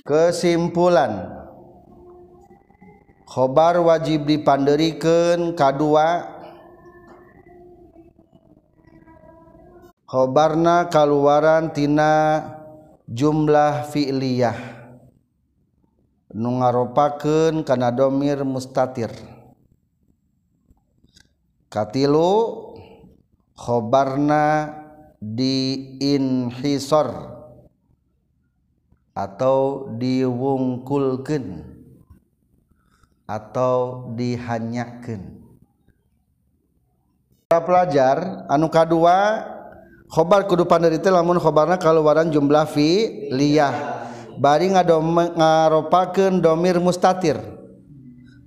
[0.05, 1.41] Kesimpulan.
[3.25, 6.32] Khobar wajib dipanderikan kadua
[10.13, 12.45] khobarna kaluaran tina
[13.09, 14.53] jumlah fi'liyah
[16.37, 19.09] nu ngaropakeun kana domir mustatir.
[21.65, 22.29] Katilu
[23.57, 24.69] khobarna
[25.17, 27.09] di inhisor
[29.17, 31.73] atau diwungkulkeun
[33.25, 35.41] atau dihanyakeun.
[37.49, 39.49] Para pelajar anu kadua
[40.13, 43.73] khobar kudu pandai teh lamun khobarna kaluaran jumlah fi'liyah
[44.37, 47.41] bari ngaropakeun domir mustatir.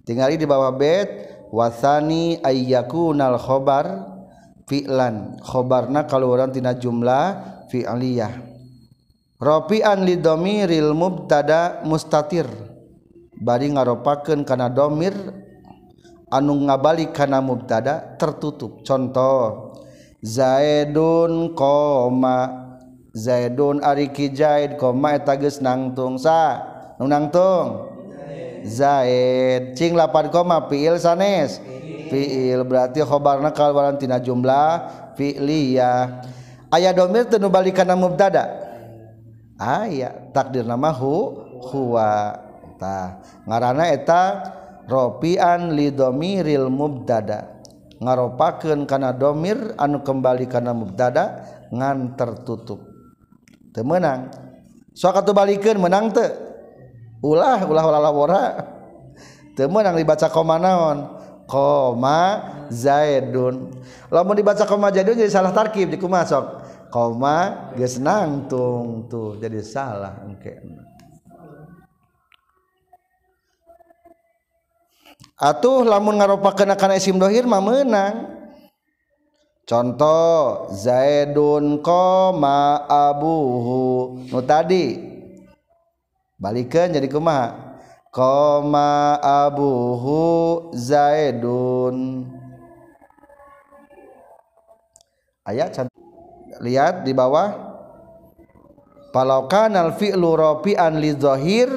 [0.07, 1.11] Tinggali di bawah bet
[1.51, 4.07] wasani ayyakunal khobar
[4.71, 5.43] fi'lan.
[5.43, 8.55] Khobarna kaluaran tina jumlah fi'liyah
[9.37, 12.47] Rafi'an li domiril mubtada mustatir.
[13.37, 15.13] Bari ngaropakeun kana domir
[16.31, 18.81] anu ngabalik kana mubtada tertutup.
[18.81, 19.66] Contoh
[20.25, 22.69] Zaidun koma
[23.17, 26.61] Zaidun ariki Zaid koma eta geus nangtung sa.
[27.01, 27.89] Nu nangtung?
[28.65, 29.73] Zaid.
[29.73, 31.57] Cing lapan koma fiil sanes.
[32.13, 34.85] Fiil berarti khobarna kalwaran tina jumlah
[35.17, 36.29] fi'liyah.
[36.69, 38.53] Aya domir teu nu balikana mubtada?
[39.57, 41.41] Aya takdir nama hu
[41.73, 42.37] huwa.
[42.77, 44.53] Tah ngaranna eta
[44.85, 47.56] ropian lidomiril mubtada.
[48.01, 52.81] ngaropakeun kana domir anu kembali kana mubtada ngan tertutup.
[53.73, 54.33] Teu meunang.
[54.97, 56.29] Sok atuh balikeun menang teu.
[57.25, 58.45] Ulah ulah lalawora
[59.57, 61.17] teu meunang dibaca koma naon?
[61.47, 63.71] Koma zaidun.
[64.11, 66.67] Lamun dibaca koma zaidun jadi salah tarkib di kumasok.
[66.91, 70.57] Koma geus nangtung tuh jadi salah engke.
[70.57, 70.96] okay.
[75.37, 78.37] Atuh lamun ngaropakeun kana isim dohir mah meunang.
[79.67, 84.15] Contoh zaidun koma abuhu.
[84.31, 84.95] Nu tadi
[86.39, 87.83] balikeun jadi kumaha?
[88.15, 92.31] Koma abuhu zaidun.
[95.43, 95.91] Ayat
[96.63, 97.67] lihat di bawah.
[99.11, 101.73] Palaukan al fi'lu rafi'an li zahir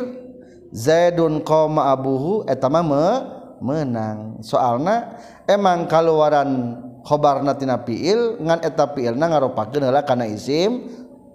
[0.69, 4.39] zaidun koma abuhu eta mah menang.
[4.43, 10.87] Soalna emang kaluaran khobarnatina fiil ngan eta fiilna ngaropakeun heula kana isim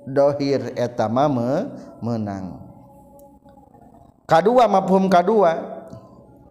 [0.04, 1.30] dohir eta mah
[2.00, 2.60] menang.
[4.24, 5.72] Kadua mafhum kadua.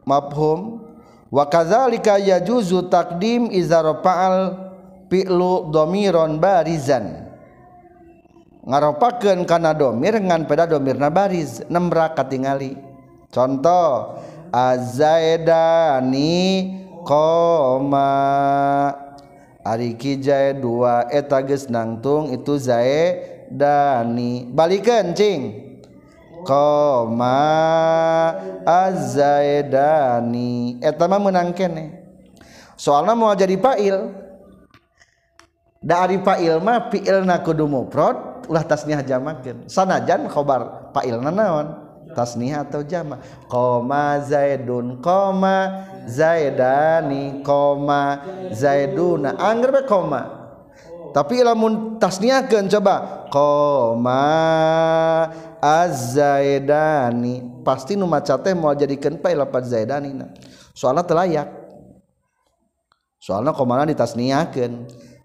[0.04, 0.84] Mafhum
[1.32, 4.70] wa kadzalika yajuzu taqdim iza rafa'al
[5.10, 7.24] fi'lu dhamiron barizan.
[8.64, 12.80] Ngaropakeun kana domir ngan peda domirna bariz nemra katingali.
[13.34, 14.22] Contoh
[14.54, 16.38] azaidani
[17.02, 18.14] koma.
[19.64, 23.18] Ariki jae dua eh, eta geus nangtung itu zae
[23.50, 24.46] dani.
[24.54, 25.42] Balikeun cing.
[26.46, 27.42] Koma.
[28.70, 29.98] Azaidani
[30.80, 32.04] eta eh, mah meunang keneh
[32.84, 33.98] soalna mau jadi fa'il.
[35.84, 41.83] Dari fa'il mah fi'ilna kudu mufrad ulah tasniah jamakeun sanajan khobar fa'ilna naon?
[42.14, 43.18] Tasniah atau jama?
[43.50, 48.22] Koma zaidun koma zaidani koma
[48.54, 49.36] zaiduna.
[49.42, 50.22] Angger be koma.
[51.14, 53.28] Tapi lamun tasniahkeun coba.
[53.30, 54.26] Koma
[55.62, 60.30] azaidani pasti nu maca teh mau jadikeun pae lapat zaidani na.
[60.74, 61.50] Soalna telayak
[63.22, 63.90] soalna komana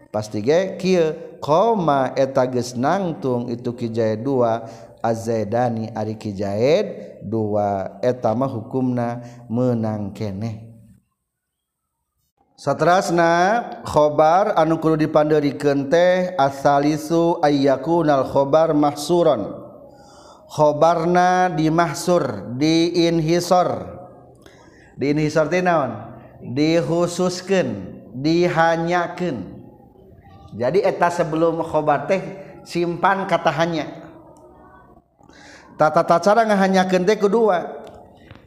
[0.09, 1.29] pasti ge kieu.
[1.39, 2.43] Koma eta
[2.75, 4.67] nangtung itu kijaya dua
[5.03, 10.69] azzaidani ari kijaid dua etama hukumna menang keneh
[12.59, 19.47] Satrasna khobar anu kudu dipanderikeun teh asalisu ayyakunal khobar mahsuron.
[20.43, 23.95] Khobarna dimahsur, diinhisor.
[24.99, 26.19] Diinhisor teh naon?
[26.51, 29.37] Dihususkeun, dihanyakeun.
[30.51, 32.19] Jadi eta sebelum khobar teh
[32.67, 33.98] simpan kata hanya.
[35.79, 37.79] tata tacara ngahanyakeun teh kedua.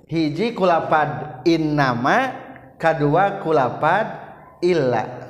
[0.04, 2.36] Hiji kulapad innama
[2.76, 4.06] kedua kulapad
[4.60, 5.24] illa.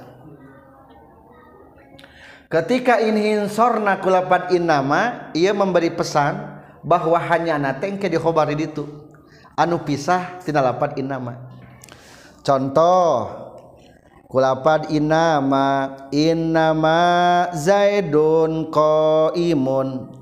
[2.50, 8.82] Ketika inhin sorna kulapad innama ia memberi pesan bahwa hanya nateng ke dihobari itu
[9.54, 11.38] anu pisah tina lapad innama.
[12.42, 13.30] Contoh
[14.26, 16.98] kulapad innama innama
[17.54, 20.21] zaidun qaimun.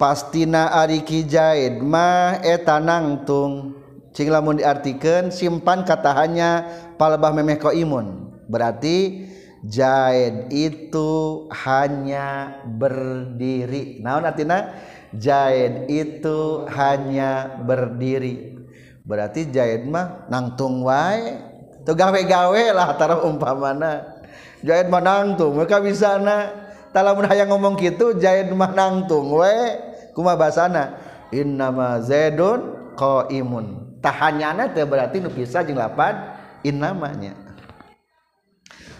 [0.00, 3.76] pastina Ariki Jaid mah eta nangtung.
[4.16, 6.64] Cing lamun diartikan simpan katanya
[6.96, 8.32] palbah memeh imun.
[8.48, 9.28] Berarti
[9.60, 14.00] Jaid itu hanya berdiri.
[14.00, 14.72] Naon artinya
[15.12, 18.56] Jaid itu hanya berdiri.
[19.04, 21.38] Berarti Jaid mah nangtung wae.
[21.84, 24.24] Tuh gawe-gawe lah taruh umpamana.
[24.64, 26.66] Jaid mah nangtung mereka bisa na.
[26.90, 29.89] Talamun hayang ngomong gitu Jaid mah nangtung wae.
[30.16, 30.98] Kuma basana
[31.30, 33.98] innama zaidun qaimun.
[34.00, 36.16] Tahanyana teh berarti nu pisah jeung lapan
[36.64, 37.36] in namanya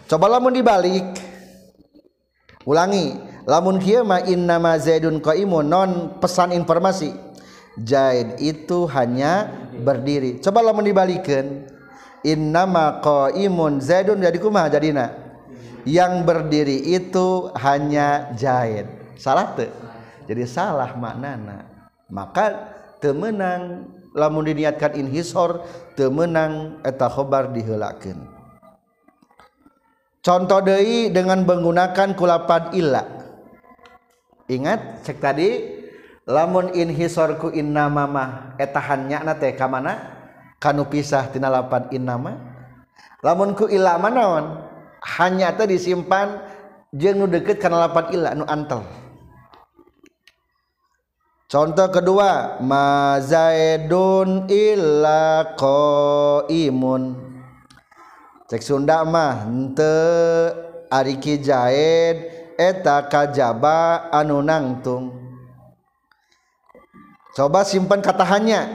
[0.04, 1.06] coba lamun dibalik.
[2.68, 3.16] Ulangi
[3.48, 5.64] lamun kieu mah innama zaidun qaimun.
[5.64, 5.90] Non
[6.20, 7.16] pesan informasi.
[7.80, 9.48] Zaid itu hanya
[9.80, 10.42] berdiri.
[10.44, 11.64] Coba lamun dibalikeun
[12.20, 13.80] innama qaimun.
[13.80, 15.16] Zaidun jadi kumaha jadina?
[15.88, 18.84] Yang berdiri itu hanya zaid.
[19.16, 19.72] Salah teu
[20.30, 21.66] jadi salah maknana.
[22.06, 25.66] Maka temenang lamun diniatkan inhisor
[25.98, 28.18] temenang eta khobar dihelakin
[30.20, 33.02] contoh dei dengan menggunakan kulapan illa.
[34.50, 35.48] Ingat cek tadi
[36.26, 40.18] lamun inhisor ku innama mah etahannya na teh ka mana?
[40.60, 42.36] Kanu pisah tina lapan innama
[43.24, 44.60] lamun ku illa manaon
[45.16, 46.42] hanya teh disimpan
[46.92, 48.82] jeung nu deukeut kana lapan illa nu antel.
[51.50, 57.18] Contoh kedua, ma zaidun illa qaimun.
[58.46, 60.54] Cek Sunda mah henteu
[60.86, 62.16] ari ki Zaid
[62.54, 65.10] eta kajaba anu nangtung.
[67.34, 68.70] Coba simpan kata hanya.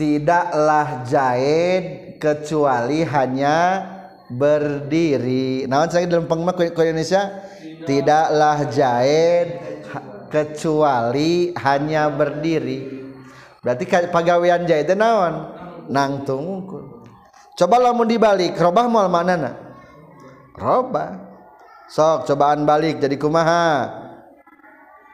[0.00, 3.84] Tidaklah Zaid kecuali hanya
[4.32, 5.68] berdiri.
[5.68, 7.52] Naon saya dalam pengmak Indonesia?
[7.84, 9.79] Tidaklah Zaid
[10.30, 13.10] kecuali hanya berdiri.
[13.60, 15.58] Berarti pegawaian jahit naon?
[15.90, 16.64] Nangtung
[17.58, 19.52] coba lamun dibalik robah mana
[20.56, 21.28] robah.
[21.90, 23.90] Sok cobaan balik jadi kumaha?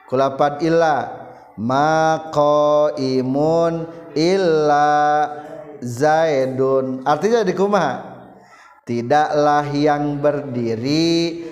[0.07, 1.25] Kulapat illa.
[1.57, 5.25] Mako imun illa
[5.81, 7.01] zaidun.
[7.09, 7.95] Artinya di kumaha?
[8.85, 11.49] Tidaklah yang berdiri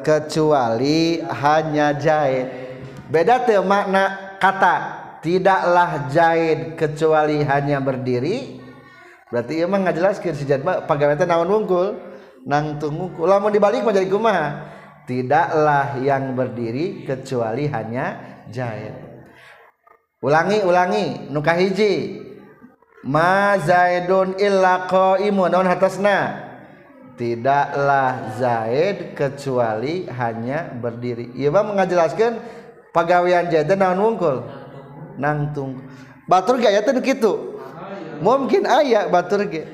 [0.00, 2.65] kecuali hanya jahit
[3.10, 4.74] beda tuh makna kata
[5.22, 8.62] tidaklah jahid kecuali hanya berdiri.
[9.26, 11.98] Berarti emang nggak jelas si jadma pegawai naon wungkul?
[12.46, 14.46] Nang tungkul lamun dibalik menjadi kumaha?
[15.06, 19.06] Tidaklah yang berdiri kecuali hanya jahid
[20.26, 22.18] ulangi ulangi nuka hiji
[23.06, 25.52] ma zaidun illa qaimun.
[25.52, 26.46] Naon hatasna?
[27.16, 31.32] Tidaklah zaid kecuali hanya berdiri.
[31.32, 32.36] Ieu mah mengajelaskeun
[32.96, 34.48] pegawaian jadi naon wungkul?
[35.20, 35.84] Nangtung
[36.24, 37.56] batur gaya teh gitu
[38.20, 39.64] mungkin ayah batur ge.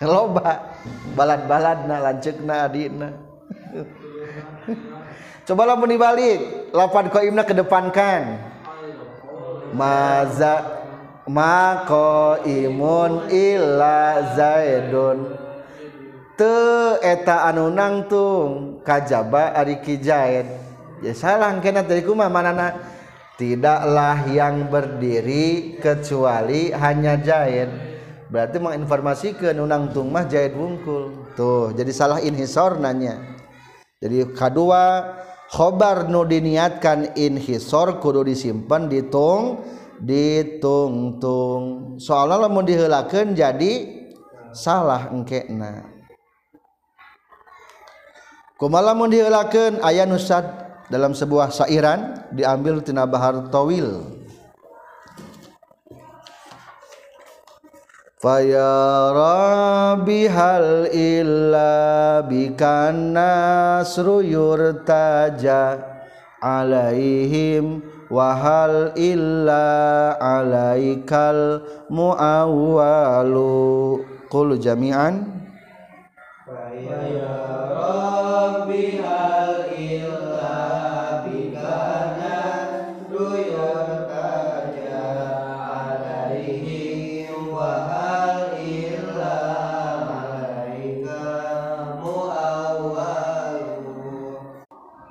[0.00, 0.72] Loba.
[1.12, 2.00] Balad-balad na
[2.40, 3.08] na adina.
[5.46, 6.72] Coba lah dibalik.
[6.72, 8.40] Lapan qaimna kedepankan.
[9.76, 10.64] Maza
[11.28, 15.36] mako imun illa zaidun.
[16.38, 16.56] Te
[17.04, 20.69] eta anu nangtung kajaba ari kijaid
[21.00, 22.30] ya salah kena dari kuma.
[22.30, 22.76] Mana
[23.36, 27.68] tidaklah yang berdiri kecuali hanya jahit
[28.30, 31.34] berarti menginformasikan unang tungmah jahit wungkul.
[31.34, 33.18] Tuh jadi salah inhisor nanya.
[34.00, 35.12] Jadi kedua
[35.50, 39.66] khobar nu diniatkan inhisor kudu disimpan ditung
[40.00, 43.72] ditung-tung soalnya mau dihelakan jadi
[44.56, 45.84] salah engkekna
[48.56, 54.20] kumaha mau dihelakan ayah nusad dalam sebuah sairan diambil tina bahar tawil
[58.20, 65.80] Faya Rabbi hal illa bikan nasru yurtaja
[66.36, 67.80] alaihim
[68.12, 73.48] wahal illa alaikal muawwalu.
[74.28, 75.24] Qul jami'an.
[76.44, 77.32] Faya
[77.72, 79.00] Rabbi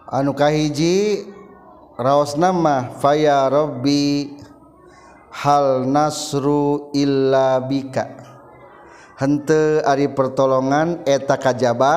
[0.09, 1.29] anukahiji
[2.01, 4.33] raos nama faya Robbi
[5.29, 8.17] hal nasru illa bika.
[9.21, 11.93] Hente ari pertolongan eta kajaba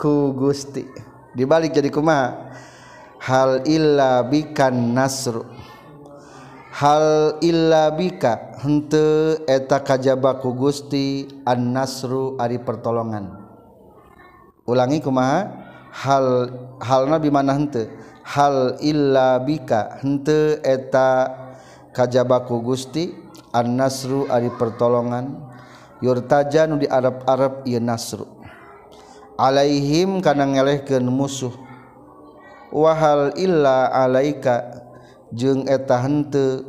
[0.00, 0.86] ku Gusti.
[1.34, 2.56] Dibalik jadi kumaha?
[3.20, 5.42] Hal illa bikan nasru.
[6.70, 8.54] Hal illa bika.
[8.62, 13.34] Hente eta kajaba ku Gusti an nasru ari pertolongan.
[14.64, 15.63] Ulangi kumaha?
[15.94, 16.50] hal
[16.82, 17.86] hal nabi mana hente
[18.26, 20.02] hal illa bika.
[20.02, 21.30] Hente eta
[21.94, 23.14] kajabaku Gusti
[23.54, 25.54] an nasru ari pertolongan.
[26.02, 28.26] Yurtaja nu di Arab Arab ieu nasru.
[29.38, 31.54] Alaihim kana ngelehkeun musuh.
[32.74, 34.82] Wahal illa alaika
[35.30, 36.66] jeung eta hente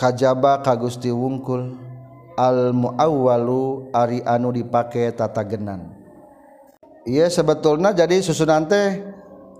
[0.00, 1.76] kajaba ka Gusti wungkul.
[2.34, 6.03] Al muawwalu ari anu dipake tatagenan.
[7.04, 9.04] Iya sebetulnya jadi susunan teh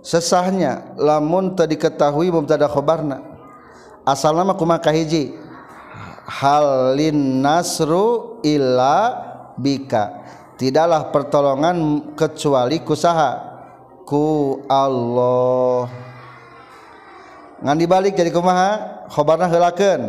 [0.01, 0.97] sesahnya.
[0.97, 3.21] Lamun teu diketahui mubtada khobarna.
[4.01, 5.33] Asalna mah kumaha kahiji
[6.25, 9.21] halin nasru illa
[9.61, 10.25] bika.
[10.57, 13.31] Tidaklah pertolongan kecuali kusaha
[14.09, 15.89] ku Allah.
[17.61, 19.05] Ngan dibalik jadi kumaha?
[19.09, 20.01] Khobarna heulakeun.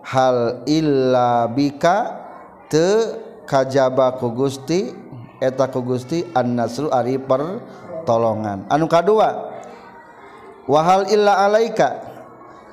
[0.00, 2.16] Hal illa bika
[2.72, 2.88] te
[3.44, 4.99] kajaba ku Gusti
[5.40, 8.68] eta ku Gusti an-nasru ari pertolongan.
[8.68, 9.50] Anu kadua
[10.68, 12.06] wahal illa alaika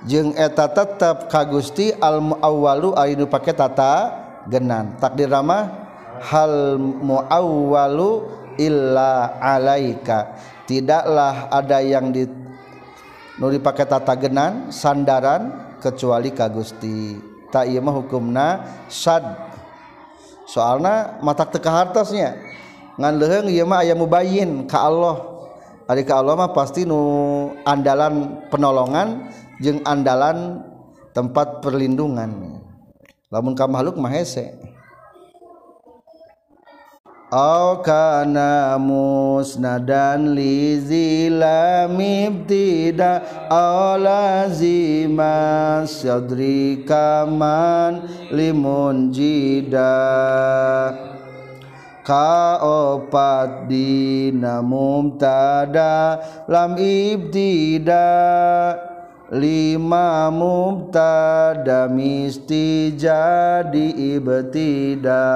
[0.06, 4.12] jeung eta tetep ka Gusti al muawwalu ari nu pake tata
[4.52, 5.00] genan.
[5.00, 5.88] Takdir ramah
[6.22, 8.28] hal muawwalu
[8.60, 10.36] illa alaika.
[10.68, 12.28] Tidaklah ada yang di
[13.40, 17.16] nu dipake tata genan sandaran kecuali ka Gusti.
[17.48, 18.48] Tak ieu mah hukumna
[18.92, 19.24] sad.
[20.48, 22.40] Soalna matak teu hartosnya
[22.98, 25.18] ngan leuheung ieu mah aya mubayyin ka Allah.
[25.88, 27.00] Ari ka Allah mah pasti nu
[27.64, 29.32] andalan penolongan
[29.64, 30.60] jeung andalan
[31.16, 32.60] tempat perlindungan.
[33.32, 34.52] Lamun ka makhluk mah hese.
[37.28, 43.20] Aw kana musnadan li zilam ibtida
[43.52, 45.36] aw lazima
[45.84, 49.92] sadri kaman limun jida
[52.08, 58.08] ka opat dina mumtada lam ibtida
[59.36, 65.28] lima mubtada misti jadi ibtida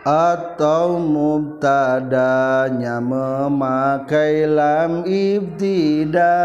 [0.00, 6.40] atau mubtadanya memakai lam ibtida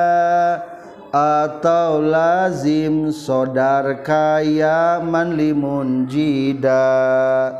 [1.15, 7.55] atau lazim sodar kaya manlimun jida.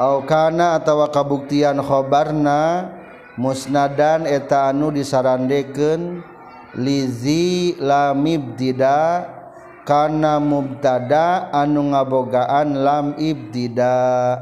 [0.00, 2.88] Aukana atau kabuktian khobarna
[3.36, 6.24] musnadan eta anu disarandekeun
[6.72, 9.28] lizi lam ibtida
[9.84, 14.40] kana mubtada anu ngabogaan lam ibtida.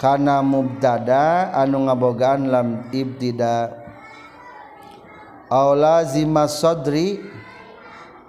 [0.00, 3.79] Kana mubtada anu ngabogaan lam ibtida'
[5.50, 7.18] lazima sadri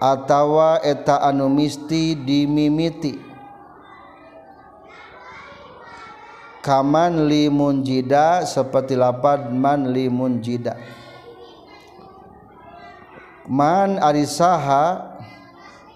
[0.01, 3.21] atawa eta anu misti dimimiti.
[6.61, 10.77] Kaman limun jida seperti lapad man limun jida.
[13.49, 15.17] Man arisaha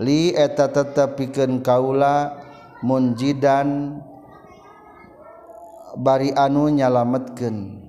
[0.01, 2.33] li eta tetepikeun kaula
[2.81, 4.01] munjidan
[5.93, 7.84] bari anu nyalametkeun.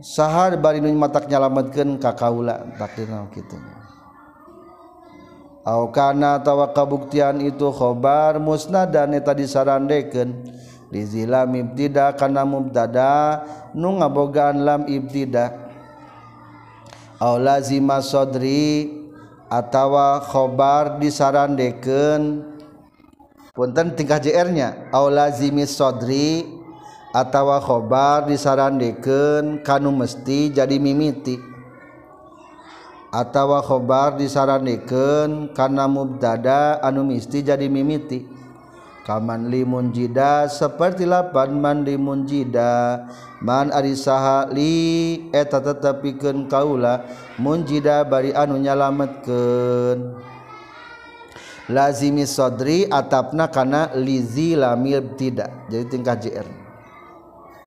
[0.00, 3.56] sahar bari nu matak nyalametkeun ka kaula takdirna kitu.
[5.60, 10.56] Au kana tawa kabuktian itu khobar musnadan eta disarandekeun.
[10.90, 13.44] Di zilam ibtida kana mubtada
[13.76, 15.52] nu ngabogaan lam ibtida.
[17.20, 18.88] Au lazima sodri
[19.52, 22.48] atawa khobar disarandekeun.
[23.52, 26.59] Punten tingkah jr nya au lazimi sodri
[27.10, 31.42] atawa khobar disarandekeun kanu mesti jadi mimiti.
[33.10, 38.38] Atawa khobar disarandekeun kana mubtada anu mesti jadi mimiti.
[39.00, 43.02] Kaman limun jida seperti lapan man limun jida
[43.42, 47.02] man ari saha li eta tetepikeun kaula
[47.34, 50.14] munjida bari anu nyalametkeun.
[51.70, 56.59] Lazimi sodri atapna kana lizi lamil tidak jadi tingkah jr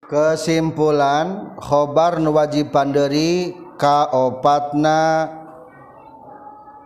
[0.10, 5.02] kesimpulan khobar nuwajib panderi kaopatna.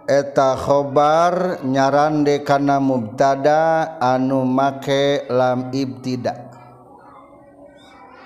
[0.07, 6.47] Eta khobar nyaran dekana mubtada anu make lam ibtida.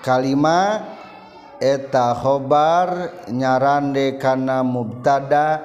[0.05, 0.85] Kalima
[1.57, 5.57] eta khobar nyaran dekana mubtada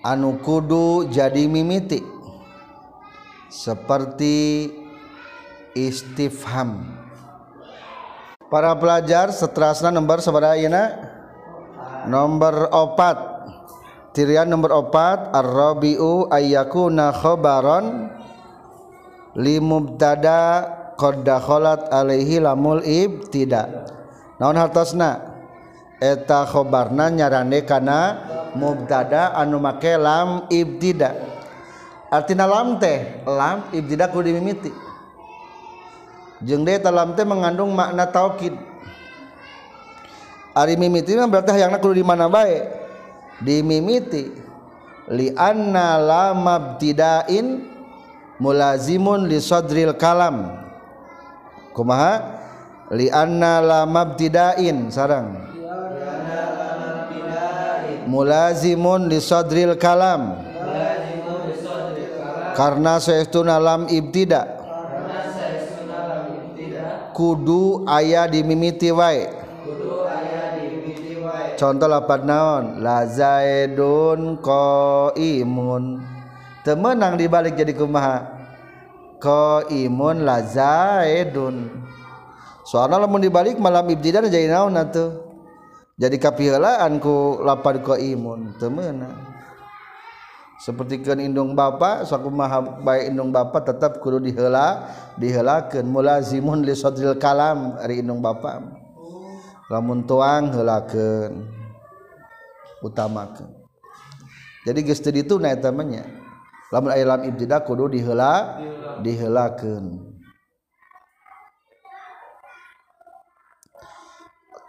[0.00, 2.00] anu kudu jadi mimiti.
[3.52, 4.72] Seperti
[5.76, 6.99] istifham.
[8.50, 10.82] para pelajar seterasna nomor sabaraha ayeuna
[12.10, 18.10] nomor 4 tirian nomor 4 ar-rabiu ayyakuna khabaron
[19.38, 20.66] limubtada
[20.98, 23.88] qad dakhalat alaihi lamul ibtida.
[24.36, 25.32] Naon hartosna?
[26.00, 28.00] Eta khobarna nyarane kana
[28.56, 31.12] mubtada anu make lam ibtida.
[32.10, 34.72] Artina lam teh lam ibtida kudu dimimiti.
[36.40, 38.56] Jeung deui lam teh mengandung makna taukid
[40.54, 42.58] ari mimiti mah berarti hayangna kudu di mana bae?
[43.40, 44.28] Dimimiti
[45.08, 47.64] li anna lam mabtidain
[48.36, 50.60] mulazimun li sadril kalam.
[51.72, 52.36] Kumaha?
[52.92, 55.48] Li anna la mabtidain sarang
[58.10, 60.50] mulazimun li sadril kalam.
[62.58, 64.59] Karena saestuna lam ibtida
[67.20, 69.28] kudu aya dimimiti wae.
[71.60, 72.64] Contoh lapan naon?
[72.80, 76.00] La zaidun qaimun.
[76.64, 78.24] Temenang dibalik jadi kumaha?
[79.20, 81.68] Qaimun la zaidun.
[82.64, 85.20] Soalnya lamun dibalik malam ibtidan jadi naon atuh?
[86.00, 88.56] Jadi kapiheulaan ku lapan qaimun.
[88.56, 89.29] Temenang
[90.60, 97.16] sepertikan indung Bapak saku maha baik indung Bapak tetap kudu dihela dihelakeun mulazimun li sadril
[97.16, 98.60] kalam ari indung Bapak
[99.72, 101.48] lamun tuang heulakeun
[102.84, 103.48] utamakeun.
[104.68, 105.88] Jadi geus teu dituna eta mah
[106.68, 108.60] lamun aya lam ibtida kudu dihela
[109.00, 110.10] diheulakeun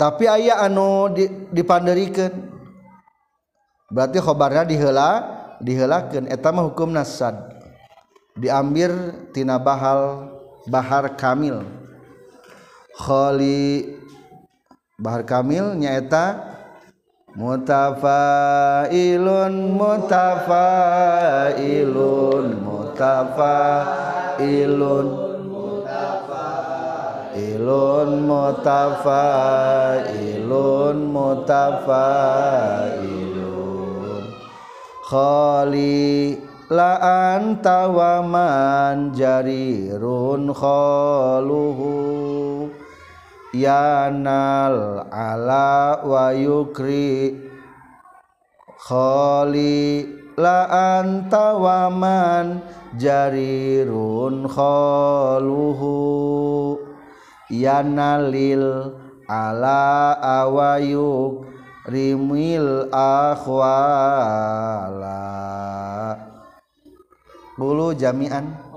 [0.01, 1.13] tapi ayah anu
[1.53, 2.33] dipanderikan.
[3.91, 6.25] Berarti khobarnya dihela dihelakeun.
[6.27, 7.35] Eta mah hukum nasad
[8.35, 8.91] diambil
[9.31, 10.27] tina bahal
[10.67, 11.63] bahar kamil.
[12.97, 13.95] Khali
[14.99, 16.35] bahar kamil nyaeta
[17.37, 25.07] mutafailun mutafailun mutafailun.
[27.31, 33.20] Ilun mutafailun mutafailun
[35.11, 36.39] khali
[36.71, 36.95] la
[37.35, 41.91] anta wa man jarirun khaluhu.
[43.51, 47.35] Yanal ala wa yukri.
[48.87, 50.07] Khali
[50.39, 52.63] la anta wa man
[52.95, 55.99] jarirun khaluhu.
[57.51, 58.95] Yanalil
[59.27, 61.50] ala awayuk
[61.85, 63.49] rimil akhwala.
[67.57, 68.69] Bulu jami'an.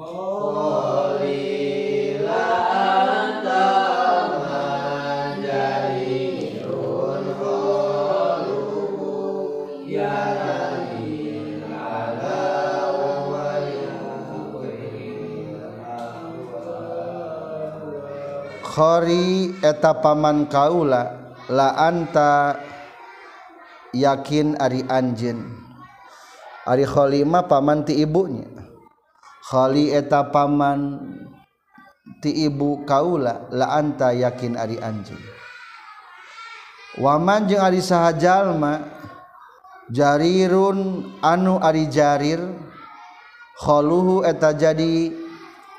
[18.74, 21.14] Khori eta paman kaula
[21.46, 22.58] la anta
[23.94, 25.38] yakin Ari anjeun.
[26.66, 28.50] Ari Khlima paman ti ibunya.
[29.44, 31.04] Khli eta paman
[32.24, 35.12] ti ibu kaula laanta yakin Ari anj
[36.96, 38.88] waman jeung Ari sahjallma
[39.92, 42.40] jarirun anu Ari jarir
[43.60, 45.12] khaluhu eta jadi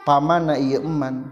[0.06, 1.26] pamana ieu eman.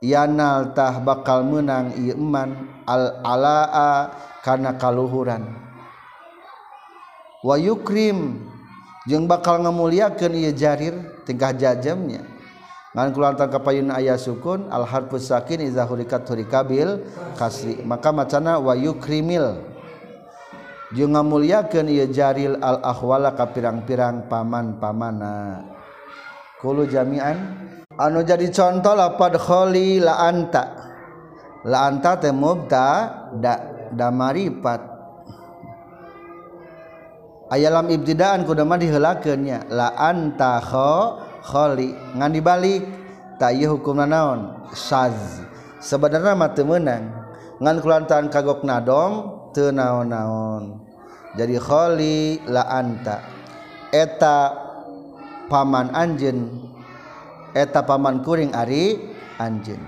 [0.00, 2.56] Yanal tah bakal menang ieu eman
[2.88, 5.65] al alaa kana kaluhuran.
[7.46, 8.42] wayukrim
[9.06, 12.26] jeung bakal ngamuliakeun ieu jarir tingkah jajamnya
[12.96, 17.04] ngan kulantan kapayun aya sukun al harfu sakin iza hurikat hurikabil
[17.36, 17.84] kasri.
[17.84, 19.60] Maka macana wayukrimil
[20.96, 25.60] jeung ngamuliakeun ieu jaril al ahwala ka pirang-pirang paman-pamana.
[26.56, 27.36] Kulu jami'an
[28.00, 30.64] anu jadi contoh lapad kholi la anta.
[31.68, 33.60] La anta teh mubta da
[33.92, 34.95] damaripat.
[37.52, 42.82] Aya lam ibtidaan kudu mah diheulakeunnya la anta kho ngan dibalik
[43.38, 44.66] ta ieu hukumna naon?
[44.74, 45.44] Saz.
[45.78, 47.06] Sebenarnya mah teu meunang.
[47.62, 50.82] Ngan kulantaran kagok nadom teu naon-naon.
[51.36, 53.22] Jadi kholi la anta.
[53.94, 54.52] Eta
[55.46, 56.66] paman anjeun.
[57.54, 58.98] Eta paman kuring ari
[59.38, 59.80] anjeun.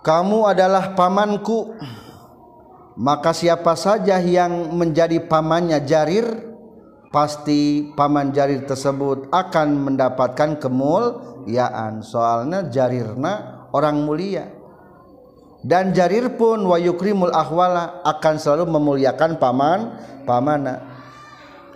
[0.00, 1.76] Kamu adalah pamanku
[3.00, 6.52] maka siapa saja yang menjadi pamannya jarir
[7.08, 12.04] pasti paman jarir tersebut akan mendapatkan kemuliaan.
[12.04, 14.52] Soalnya jarirna orang mulia.
[15.64, 19.80] Dan jarir pun wayukrimul ahwala akan selalu memuliakan paman
[20.28, 20.84] pamana.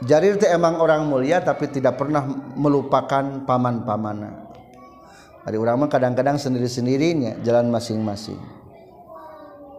[0.04, 2.20] Jarir itu emang orang mulia tapi tidak pernah
[2.52, 4.44] melupakan paman pamana.
[5.48, 8.40] Hari orang kadang-kadang sendiri-sendirinya jalan masing-masing.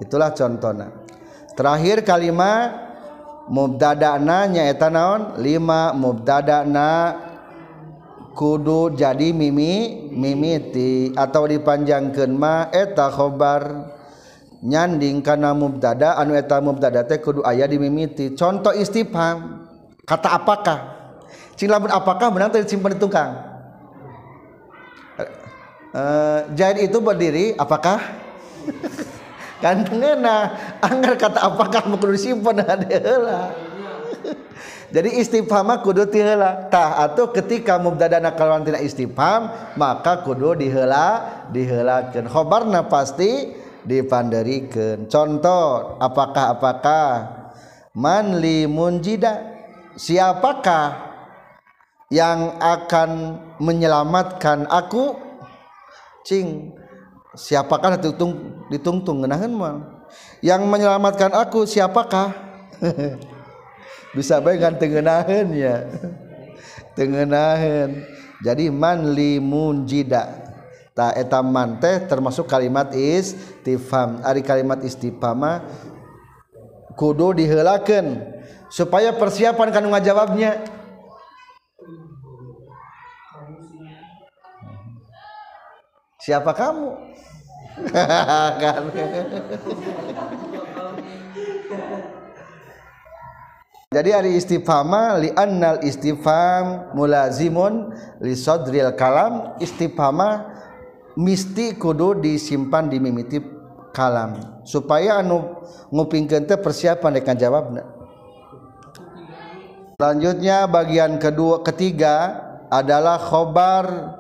[0.02, 1.05] Itulah contohnya
[1.56, 2.86] terakhir kalimat
[3.50, 5.40] mubdadana nyaeta naon?
[5.42, 7.16] Lima mubdadana
[8.36, 13.96] kudu jadi mimi mimiti atau dipanjangkan ma eta khobar.
[14.66, 19.62] Nyanding karena mubdada anu eta mubdada teh kudu ayah dimimiti contoh istifham
[20.10, 20.80] kata apakah?
[21.54, 23.36] Cing lamun apakah benar teh simpan di tukang
[25.16, 25.30] e, eh,
[25.94, 28.02] eh, jahit itu berdiri apakah?
[29.64, 30.38] kan ngena
[30.84, 32.60] anggar kata apakah mau kudu disimpan?
[32.92, 33.52] Heula.
[34.96, 42.32] Jadi istifham kudu tiheula tah atau ketika mubtadana kalawan tina istifham maka kudu diheula diheulakeun
[42.32, 43.52] khobarna pasti
[43.84, 47.08] dipanderikeun contoh apakah apakah?
[47.96, 49.56] Man li munjida.
[49.96, 50.92] Siapakah
[52.12, 55.16] yang akan menyelamatkan aku?
[56.28, 56.76] Cing
[57.36, 59.24] siapakah ditung ditungtung?
[59.24, 60.08] Ngenahan mal
[60.40, 62.34] yang menyelamatkan aku siapakah?
[64.16, 65.84] Bisa baik kan tengenahan ya?
[66.96, 68.08] Tengenahan
[68.44, 70.46] jadi man li munjida
[70.96, 71.44] ta eta
[72.08, 74.24] termasuk kalimat istifham.
[74.24, 75.64] Ari kalimat istifhama
[76.96, 78.24] kudu diheulakeun
[78.72, 80.64] supaya persiapan kanu ngajawabnya.
[86.24, 87.15] Siapa kamu
[93.96, 97.92] jadi hari istifhama li annal istifham mulazimun
[98.24, 99.60] li sadril kalam.
[99.60, 100.56] Istifhama
[101.20, 103.44] misti kudu disimpan di mimiti
[103.92, 104.64] kalam.
[104.64, 105.60] Supaya anu
[105.92, 107.84] ngupingkeun teh persiapan dekan jawabna.
[109.96, 114.12] Selanjutnya bagian kedua ketiga adalah khobar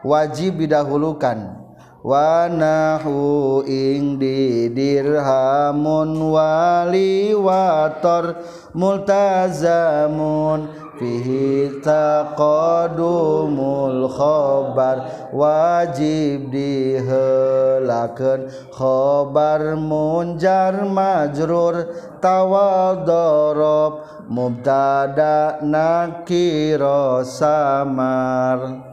[0.00, 1.67] wajib didahulukan
[2.02, 8.38] wanahu ing di dirhamun wali wator
[8.70, 14.98] multazamun fihi taqadumul khabar
[15.34, 21.82] wajib dihelakeun khabar munjar majrur
[22.22, 28.86] tawadorob mubtada nakiro samar.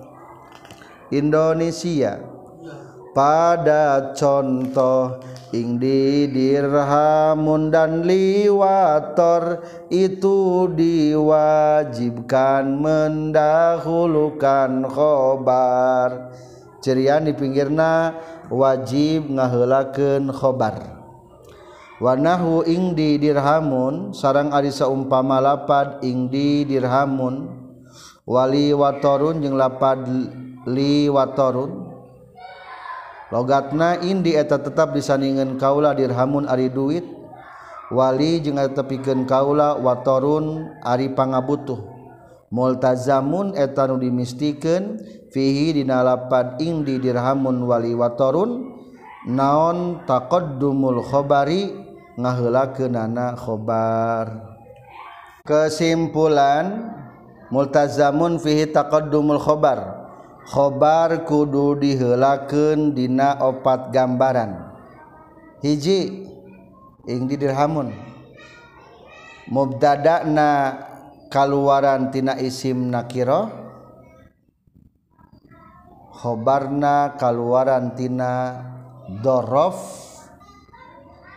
[1.13, 2.24] Indonesia
[3.15, 5.23] pada contoh
[5.55, 16.35] ing di dirhamun dan liwator itu diwajibkan mendahulukan khobar.
[16.83, 18.19] Cerian di pinggirna
[18.51, 20.99] wajib ngahelakeun khobar.
[22.03, 27.63] Wanahu ing di dirhamun sarang arisa umpama lapad ing di dirhamun.
[28.27, 30.03] Wali watorun jeung lapad
[30.67, 31.84] li watorun.
[33.33, 37.05] logatna Indi eta tetap disaningen kaula dirhamun ari duit.
[37.93, 41.77] Wali jeung tepiken kaula watorun ari pangabutuh.
[42.49, 48.73] Multazamun eta nu dimistikeun fihi dina lapad indi dirhamun wali watorun.
[49.29, 51.73] Naon taqaddumul khabari
[52.17, 54.55] ngaheulakeunana khobar.
[55.45, 56.89] Kesimpulan
[57.53, 60.04] multazamun fihi taqaddumul khabar
[60.45, 64.71] khobar kudu dihelaken dina opat gambaran.
[65.65, 66.29] Hiji
[67.09, 67.89] ing di dirhamun.
[69.45, 70.81] Mubdadana
[71.29, 73.49] kaluaran tina isim nakiro
[76.09, 78.57] khobarna kaluaran tina
[79.21, 79.77] dorof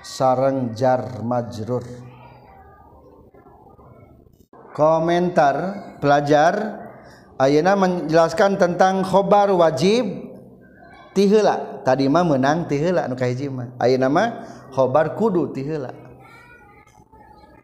[0.01, 1.85] sareng jar majrur.
[4.73, 5.57] Komentar
[6.01, 6.88] pelajar
[7.39, 10.27] Ayeuna menjelaskan tentang khobar wajib
[11.15, 11.87] tihela.
[11.87, 13.71] Tadi mah menang tihela anu kahiji mah.
[13.79, 14.29] Ayeuna mah
[14.75, 15.95] khobar kudu tihela.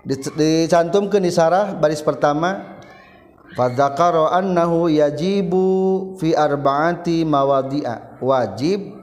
[0.07, 2.79] Dicantumkeun di sarah baris pertama
[3.59, 5.67] fadzakara annahu yajibu
[6.23, 8.23] fi arba'ati mawadi'a.
[8.23, 8.95] Wajib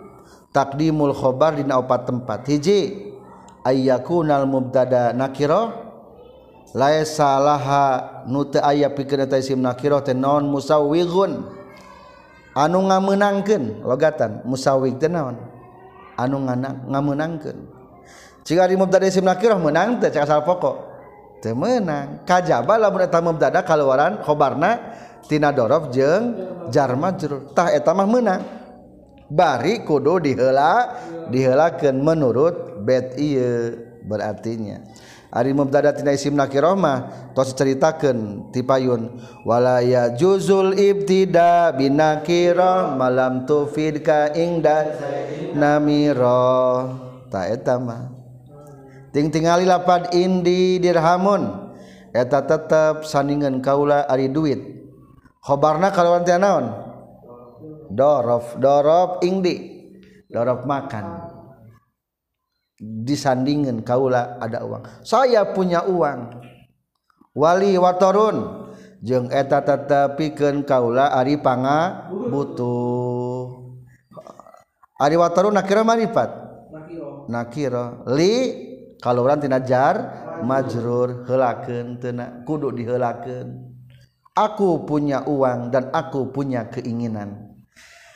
[0.55, 2.47] takdimul khobar dina opat tempat.
[2.47, 3.11] Hiji
[3.67, 5.90] ayyakunal mubtada nakirah
[6.71, 9.27] la salaha nute aya pikir
[10.15, 11.43] non musawwigun
[12.55, 15.35] anu ngameunangkeun logatan musawwig musawig tenaon
[16.19, 16.37] anu
[16.87, 17.57] ngameunangkeun.
[18.41, 20.89] Jika ari mubtada isim nakirah menang teh cak asal pokok.
[21.41, 22.25] Teu meunang.
[22.25, 24.97] Kajaba lamun eta mubtada kaluaran khobarna
[25.29, 26.33] tina dorof jeung
[26.73, 28.41] jar majrur tah eta mah meunang.
[29.31, 30.99] Bari kudu diheula
[31.31, 34.81] diheulakeun menurut bet ieu berartinya.
[35.31, 39.15] ari mubtada tina isim nakirah mah tos ceritakeun ti payun.
[39.47, 44.91] Wala ya juzul ibtida binakirah malam tufid ka ingda
[45.55, 46.91] namira.
[47.31, 48.11] Ta eta mah.
[49.15, 51.71] Ting tingali lapad indi dirhamun
[52.11, 54.59] eta tetep sandingan kaula ari duit.
[55.41, 56.37] Khobarna kalawan teh
[57.91, 59.55] dorof dorof indi
[60.31, 61.20] dorof makan.
[62.81, 64.81] disandingin kaula ada uang.
[65.05, 66.41] Saya punya uang.
[67.37, 68.67] Wali watorun.
[69.01, 73.77] Jeung eta tetapikan kaula Ari panga butuh.
[74.97, 76.41] Ari watorun nakira marifat
[77.27, 78.33] nakira li
[79.01, 79.95] kalau orang tina jar
[80.45, 81.25] majrur.
[81.25, 83.71] helakeun tena kudu dihelakeun.
[84.31, 87.50] Aku punya uang dan aku punya keinginan.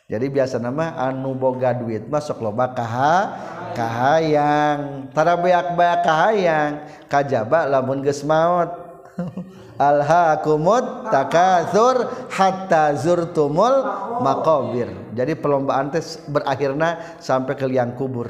[0.06, 3.34] Jadi biasa nama anu boga duit masuk loba kaha
[3.74, 5.10] kahayang.
[5.10, 8.70] Tara beak-beak kahayang kajaba lamun geus maut
[9.82, 13.82] alhaakumut takatsur hatta zurtumul
[14.22, 14.93] maqabir.
[15.18, 18.30] Jadi perlombaan teh berakhirna sampai ke liang kubur.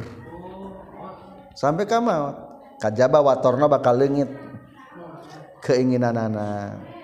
[1.60, 2.40] Sampai ka maut
[2.80, 4.32] kajaba watorna bakal leungit.
[5.60, 6.96] Keinginan anak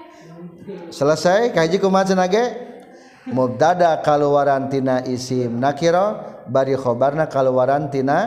[0.94, 2.30] selesai kaji kumaha cenah
[3.30, 6.18] mubtada kaluaran tina isim nakiro
[6.50, 8.18] bari khobarna kaluwarantina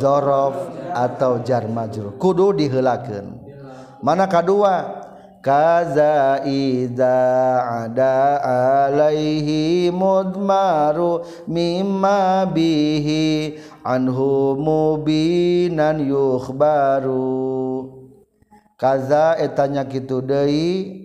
[0.00, 0.56] dzaraf
[0.96, 2.16] atau jar majrur.
[2.16, 3.26] Kudu diheulakeun
[4.00, 5.02] mana kadua?
[5.42, 7.18] Kaza idza
[7.82, 8.38] ada
[8.86, 17.90] alaihi mudmaru mimma bihi anhu mubinan yukhbaru.
[18.78, 21.01] Kaza etanya kitu deui?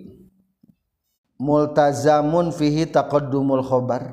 [1.38, 4.10] multazamun fihi taqaddumul khobar.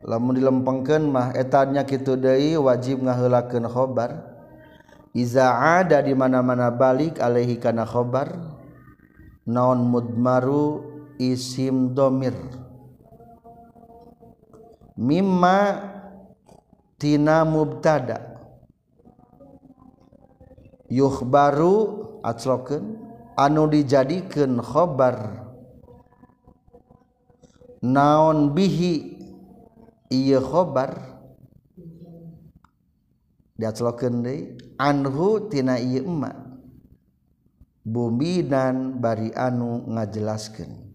[0.00, 4.32] Lamun dilempengkeun mah etanya kitu deui wajib ngaheulakeun khobar.
[5.12, 5.52] Iza
[5.82, 8.32] ada di mana-mana balik alaihi kana khobar.
[9.44, 10.80] Naon mudmaru
[11.20, 12.32] isim domir.
[14.96, 15.84] Mimma
[16.96, 18.40] tina mubtada.
[20.88, 21.76] Yukhbaru
[22.24, 23.09] atslokeun.
[23.40, 25.48] anu dijadikan khobar.
[27.80, 29.16] Naon bihi
[30.12, 31.00] iya khobar?
[33.56, 36.32] Diatlokeun deui anhu tina ieu emma.
[37.80, 40.92] Buminan bari anu ngajelaskeun.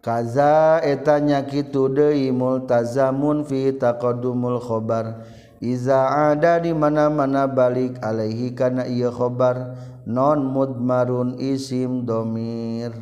[0.00, 5.28] Kaza etanya kitu deui multazamun fi taqaddumul khobar.
[5.60, 9.76] Iza ada di mana-mana balik alaihi kana ieu khobar.
[10.06, 12.94] non mudmarun isim domir.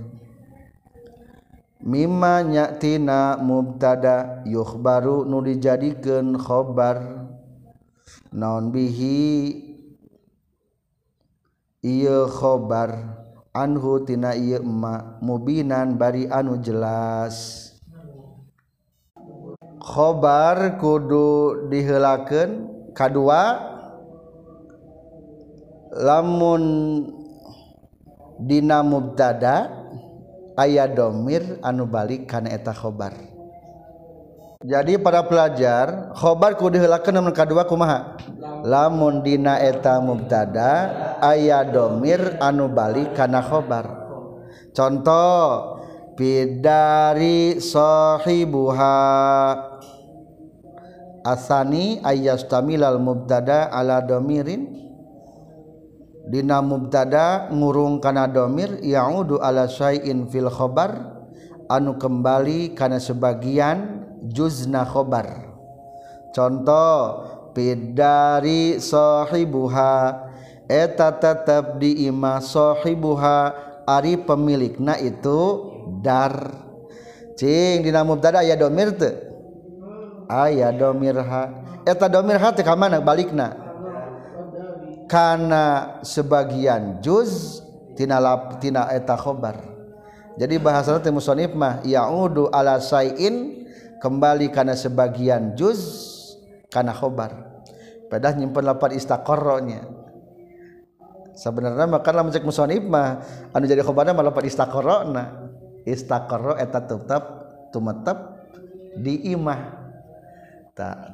[1.85, 7.29] Mimma nyatina mubtada yukhbaru nu dijadikeun khobar.
[8.33, 9.53] Non bihi
[11.85, 13.21] ieu khobar
[13.53, 17.69] anhu tina ieu ma mubinan bari anu jelas.
[19.77, 22.51] Khobar kudu diheulakeun
[22.97, 23.74] kadua
[25.95, 26.63] lamun
[28.43, 29.71] dina mubtada
[30.59, 33.15] aya domir anu balik kana eta khobar.
[34.65, 38.17] Jadi para pelajar khobar ku diheulakeun anu kadua kumaha?
[38.65, 40.91] Lamun dina eta mubtada
[41.21, 43.87] aya domir anu balik kana khobar.
[44.75, 45.79] Contoh
[46.19, 48.97] bidari sahibuha.
[51.25, 54.84] Asani ayastamilal mubtada ala domirin.
[56.25, 61.21] Dina mubtada ngurung kana domir yaudu ala syai'in fil khobar
[61.69, 65.53] anu kembali kana sebagian juzna khobar.
[66.33, 67.21] Contoh
[67.53, 70.25] pidari sahibuha
[70.65, 73.53] eta tetap di ima sahibuha
[73.85, 75.41] ari pemilikna itu
[76.01, 76.57] dar.
[77.37, 79.13] Cing dina mubtada aya domir teu?
[80.25, 81.53] Aya domir ha.
[81.85, 83.64] Eta domir ha teh ka mana balikna?
[85.15, 88.19] Karena sebagian juztina
[88.91, 89.63] etakhobar
[90.35, 93.63] jadi bahasa musonif mah yaudu ala sayin
[94.03, 96.11] kembali karena sebagian juz
[96.75, 97.55] karena khobar.
[98.11, 99.87] Pedah nyimpen lapan istaqarronya
[101.35, 105.25] sebenarnya maka mencek musonif mah anu jadi khobarnya malah lapan istaqarrona
[105.83, 107.23] istaqarro eta tetap
[107.75, 108.17] tumetep
[109.03, 109.84] di imah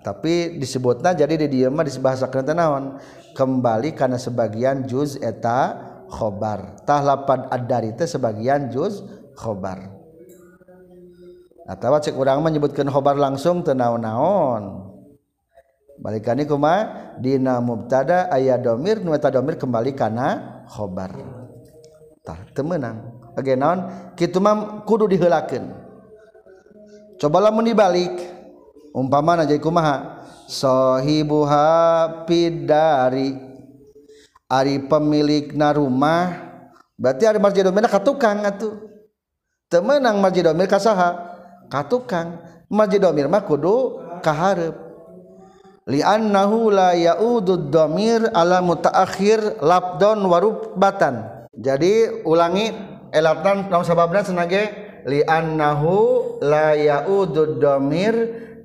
[0.01, 2.85] tapi disebutnya jadi di diamah disbahasakan tenawan
[3.37, 5.77] kembali karena sebagian juz eta
[6.09, 6.81] khobar.
[7.53, 9.05] Ad-dari itu sebagian juz
[9.37, 9.93] khobar.
[11.69, 14.91] Atau cek orang menyebutkan khobar langsung tenaon-naon
[16.01, 16.89] balikan kuma
[17.21, 21.13] dina mubtada aya domir nu eta domir kembali kana khobar.
[22.25, 24.09] Tah temenang oke naon?
[24.17, 25.69] Kitu mah kudu diheulakeun
[27.21, 28.40] cobalah mun dibalik
[28.95, 30.27] umpama jadi kumaha?
[30.51, 31.67] Sahibuha
[32.27, 33.39] pidari.
[34.51, 36.51] Ari pemilik na rumah.
[36.99, 38.77] Berarti ari marji domir ka tukang atuh.
[39.71, 41.15] Temenang marji domir ka saha?
[41.71, 42.43] Ka tukang.
[42.67, 44.75] Marji domir mah kudu kaharep
[45.91, 52.71] li'annahu la ya'udud domir ala mutaakhir labdon warubatan jadi ulangi
[53.11, 54.89] elatan naon sababna senage?
[55.01, 58.15] Li'annahu la ya'udud domir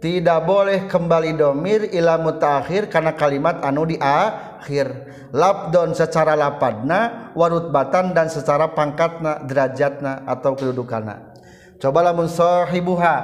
[0.06, 5.10] tidak boleh kembali domir ila mutakhir karena kalimat anu di akhir.
[5.34, 11.34] Labdon secara lapadna warut batan dan secara pangkatna derajatna atau kedudukanna
[11.80, 13.16] coba lamun sahibuha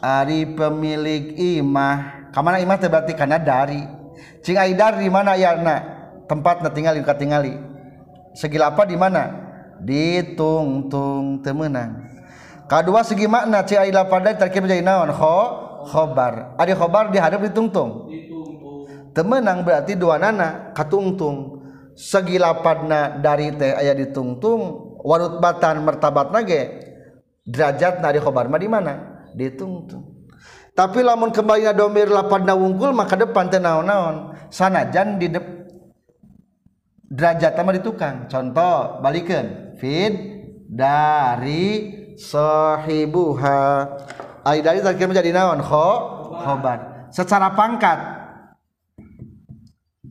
[0.00, 2.28] ari pemilik imah.
[2.32, 3.80] Kamana imah teh berarti kana dari.
[4.44, 5.76] Cing ai dari mana na
[6.28, 7.56] tempatna tinggali ka tingali.
[8.36, 9.32] Segi apa di mana?
[9.80, 12.12] Ditungtung temenang.
[12.68, 15.12] Kadua segi makna cing ai lapada terkira jadi naon?
[15.16, 16.58] Kho khobar.
[16.58, 18.10] Ada khobar diharap ditungtung
[19.16, 21.64] temenang berarti dua nana katungtung
[21.96, 26.84] segi lapadna dari teh ayah ditungtung warut batan mertabat nage
[27.48, 28.94] derajat nari khobar mah di mana?
[29.32, 30.28] Ditungtung
[30.76, 35.56] tapi lamun kembali domir lapadna wungkul maka depan teh naon-naon sanajan di depan
[37.10, 38.26] derajat sama di tukang.
[38.26, 39.76] Contoh balikan.
[39.78, 40.14] Fid
[40.66, 43.62] dari sahibuha.
[44.46, 45.58] Ai dari terakhir menjadi naon?
[45.58, 45.88] Kho
[46.46, 47.10] khobar.
[47.10, 47.98] Secara pangkat.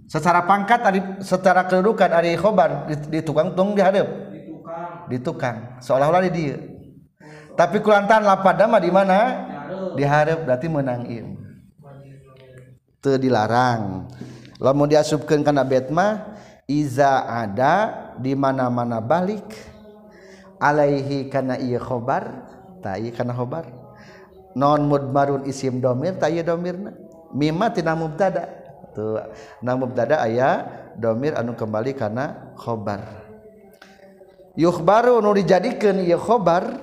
[0.05, 4.91] Secara pangkat tadi secara kedudukan ari khobar di, di tukang tung dihadap di tukang.
[5.07, 5.57] Di tukang.
[5.79, 6.57] Seolah-olah di dia.
[7.55, 9.19] Tapi kulantan lapada mah di mana?
[9.95, 10.43] Diharap.
[10.43, 11.39] Berarti menang im.
[12.99, 14.11] Teu dilarang.
[14.59, 16.35] Lamun diasupkeun kana bet mah
[16.67, 17.73] iza ada
[18.17, 19.45] di mana-mana balik
[20.57, 22.47] alaihi kana ieu khobar
[22.81, 23.84] ta ieu kana khobar
[24.55, 26.95] non mudmarun isim domir taya domirna.
[27.35, 28.47] Mimma tina mubtada.
[28.95, 29.19] Tuh
[29.59, 30.63] na mubtada aya
[30.95, 33.03] domir anu kembali karena khobar.
[34.55, 36.79] Yukhbaru nu dijadikeun ieu khobar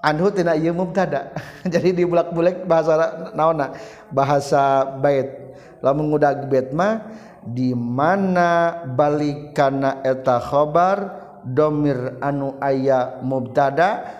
[0.00, 1.36] anhu tina ieu mubtada.
[1.72, 3.76] Jadi dibulak-bulik bahasa naona
[4.08, 5.52] bahasa bait.
[5.84, 7.04] Lamun ngudag bait mah
[7.44, 14.19] di mana balikana eta khobar domir anu aya mubtada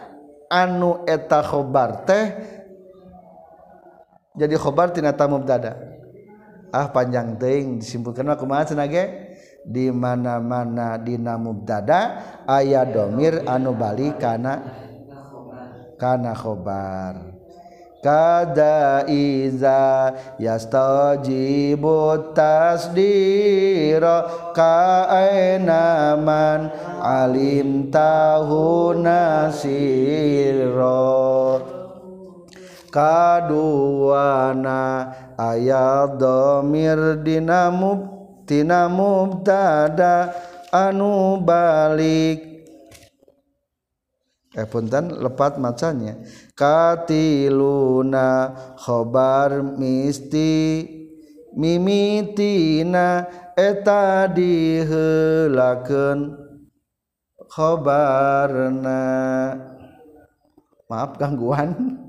[0.50, 2.26] anu eta khobar teh
[4.34, 5.78] jadi khobar tina tamu dada
[6.74, 9.30] ah panjang ting disimpulkan aku mah senage
[9.62, 12.18] di mana mana dina mubtada
[12.50, 14.58] ayah domir anu balik karena
[16.00, 17.29] karena khobar.
[18.00, 24.24] kada iza yastajibu tasdira
[24.56, 26.72] ka ainaman
[27.04, 30.00] alim tahu nasiro.
[32.90, 34.82] Kaduana
[35.38, 38.02] ayat domir dinamub
[38.50, 40.34] tina mubtada
[40.74, 42.49] anu balik
[44.50, 46.18] eh punten lepat macanya.
[46.58, 50.82] Katiluna khobar misti
[51.54, 56.18] mimitina eta dihelakeun
[57.46, 59.02] khobarna.
[60.90, 62.02] Maaf gangguan.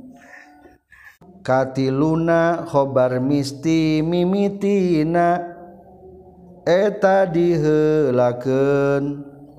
[1.45, 5.41] Katiluna khobar misti mimitina
[6.65, 9.05] eta dihelakeun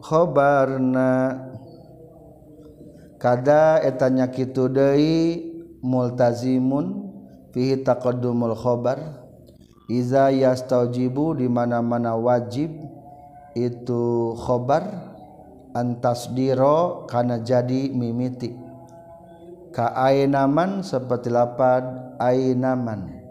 [0.03, 1.11] khobarna
[3.23, 5.47] kada etanya kitu deui
[5.79, 7.15] multazimun
[7.55, 8.99] fihi taqaddumul khobar
[9.87, 12.75] iza yastaujibu di mana-mana wajib
[13.55, 14.83] itu khobar
[15.71, 18.59] antasdiro kana jadi mimiti.
[19.71, 23.23] Ka ainaman seperti lapad ainaman.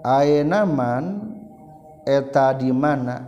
[0.00, 1.04] Ainaman
[2.08, 3.20] eta di mana?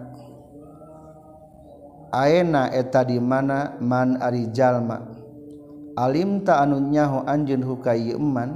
[2.11, 3.78] Aena eta di mana?
[3.78, 5.15] Man ari jalma
[5.97, 8.51] alim ta anu nyaho anjeun anjun hukaman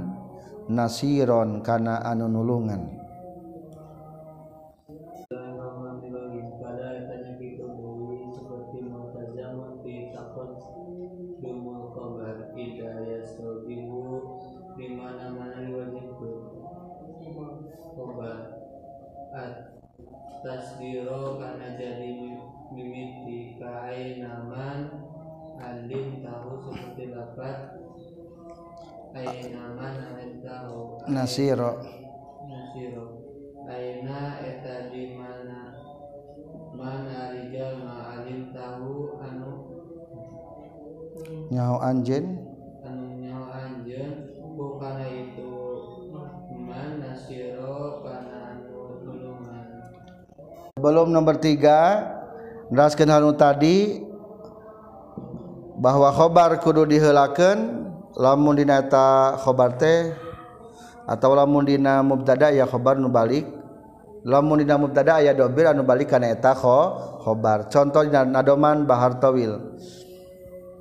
[0.69, 3.01] nasiron kana anu nulungan.
[20.41, 22.17] Tasdiro karena jadi
[22.73, 24.30] mimiti kaina
[31.11, 31.71] nasiro.
[33.71, 35.71] Aina eta di mana
[36.75, 39.51] mana rijal ma'alim tahu anu?
[41.51, 42.25] Nyaho anjen
[42.83, 44.11] anu nyaho anjen
[44.55, 45.53] bukan itu
[46.51, 49.67] man nasiro kana anu tulungan.
[50.79, 52.07] Belum nomor tiga
[52.71, 53.99] Neraskan hal tadi
[55.75, 60.11] bahwa khobar kudu dihelakan lamun dinata khobar teh
[61.07, 63.45] atau lamun dina mubtada ya khobar nu balik.
[64.21, 66.93] Lamun dina mubtada aya dobir anu balik kana eta kho
[67.25, 67.73] khobar.
[67.73, 69.57] Contoh dina nadoman bahar tawil.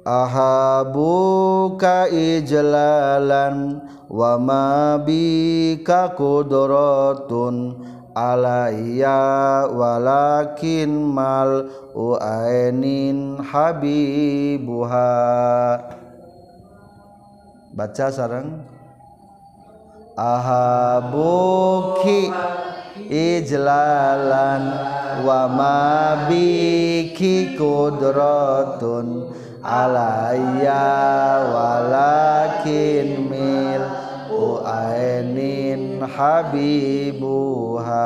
[0.04, 15.12] Ahabuka ijlalan wa ma bika qudratun alayya walakin mal uainin habibuha.
[17.74, 18.64] baca sarang
[20.18, 22.32] ahabuki
[23.10, 24.62] ijlalan
[25.26, 30.82] wa mabiki kudratun alayya
[31.52, 33.82] walakin mil
[34.40, 38.00] uainin habibuha.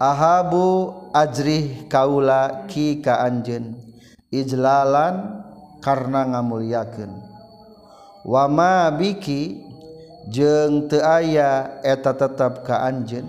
[0.00, 3.76] Ahabu ajrih kaula ki ka anjeun.
[4.32, 5.44] Ijlalan
[5.84, 7.29] karena ngamulyakeun.
[8.24, 9.64] wama biki
[10.28, 13.26] jeng teu aya eta tetap ka anjen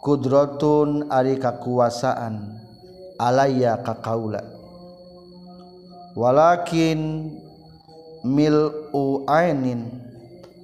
[0.00, 2.56] kudrotun ari kakuasaan
[3.20, 4.40] alaya kakaula
[6.16, 7.32] walakin
[8.22, 9.90] mil'u ainin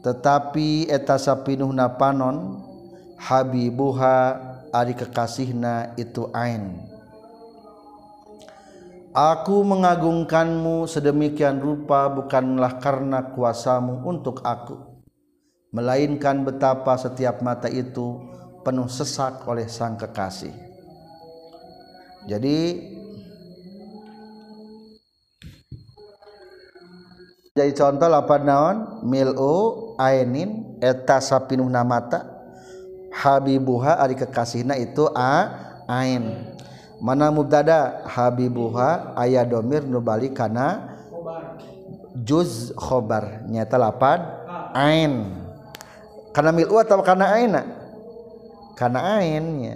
[0.06, 2.62] tetapi eta sapinuhna panon
[3.18, 4.38] habibuha
[4.70, 6.95] ari kekasihna itu ain.
[9.16, 14.76] Aku mengagungkanmu sedemikian rupa bukanlah karena kuasamu untuk aku
[15.72, 18.20] melainkan betapa setiap mata itu
[18.60, 20.52] penuh sesak oleh sang kekasih.
[22.28, 22.92] Jadi
[27.56, 28.76] jadi contoh lapan naon?
[29.00, 32.20] Milu ainin eta sapinuhna mata
[33.16, 35.56] habibuha ari kekasihna itu a
[35.88, 36.55] ain
[37.02, 38.04] mana mubtada?
[38.06, 40.96] Habibuha aya domir nu balik kana
[42.12, 43.44] juz khobar.
[43.48, 44.18] Nyata lapan
[44.72, 45.12] ain.
[46.36, 47.64] Kana milu atau kana aina
[48.76, 49.74] kana ain nya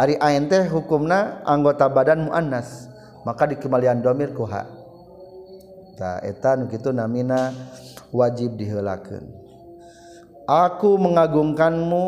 [0.00, 2.88] ari ain teh hukumna anggota badan muannas.
[3.20, 4.64] Maka dikembalian domir ku ha.
[6.00, 7.52] Ta eta nu kitu namina
[8.08, 9.40] wajib diheulakeun
[10.50, 12.04] aku mengagungkanmu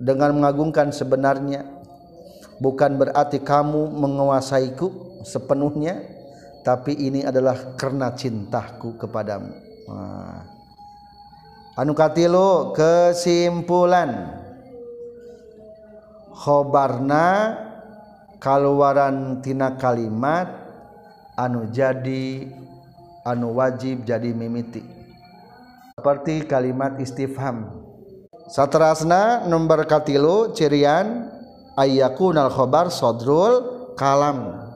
[0.00, 1.77] dengan mengagungkan sebenarnya
[2.58, 6.18] bukan berarti kamu menguasaiku sepenuhnya
[6.62, 9.52] tapi ini adalah karena cintaku kepadamu.
[9.88, 10.44] Nah.
[11.78, 14.36] anu katilu kesimpulan.
[16.38, 17.58] Khobarna
[18.38, 20.46] kaluaran tina kalimat
[21.34, 22.46] anu jadi
[23.26, 24.84] anu wajib jadi mimiti.
[25.98, 27.80] Seperti kalimat istifham.
[28.52, 31.37] Satrasna nomor katilu cirian
[31.78, 34.66] ayakunal khobar sodrul kalam.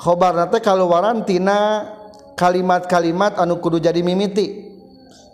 [0.00, 1.84] Khobar nate kaluaran tina
[2.32, 4.64] kalimat-kalimat anu kudu jadi mimiti.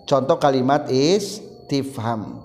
[0.03, 2.43] Contoh kalimat istifham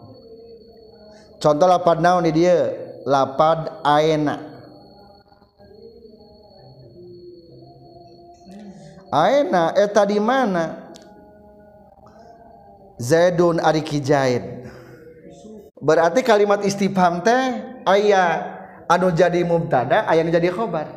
[1.42, 2.74] contoh lapad naon di dia?
[3.08, 4.36] Lapad aena.
[9.08, 10.92] Aena eta di mana?
[13.00, 14.58] Zaidun ari kijaid
[15.78, 18.24] berarti kalimat istifham teh aya
[18.92, 20.88] anu jadi mubtada ayaang jadi khobar.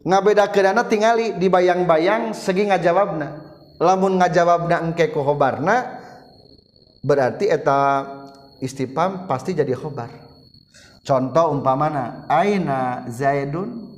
[0.00, 3.52] Ngabeda kerana tingali dibayang-bayang segi ngajawabna.
[3.76, 6.00] Lamun ngajawabna engke ku khobarna
[7.04, 8.04] berarti eta
[8.64, 10.08] istifham pasti jadi khobar.
[11.04, 13.92] Contoh umpamana aina zaidun?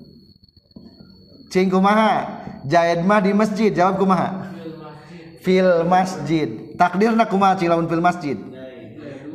[1.50, 2.42] Cing kumaha?
[2.62, 4.54] Zaid mah di masjid jawab kumaha?
[5.42, 6.74] Fil masjid.
[6.78, 8.38] Takdirna kumaha cing lamun fil masjid?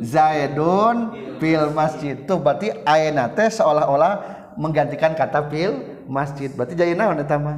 [0.02, 2.16] Zaidun fil masjid.
[2.26, 4.14] Tuh berarti ayeuna teh seolah-olah
[4.58, 6.50] menggantikan kata fil masjid.
[6.54, 7.58] Berarti jadi naon eta mah?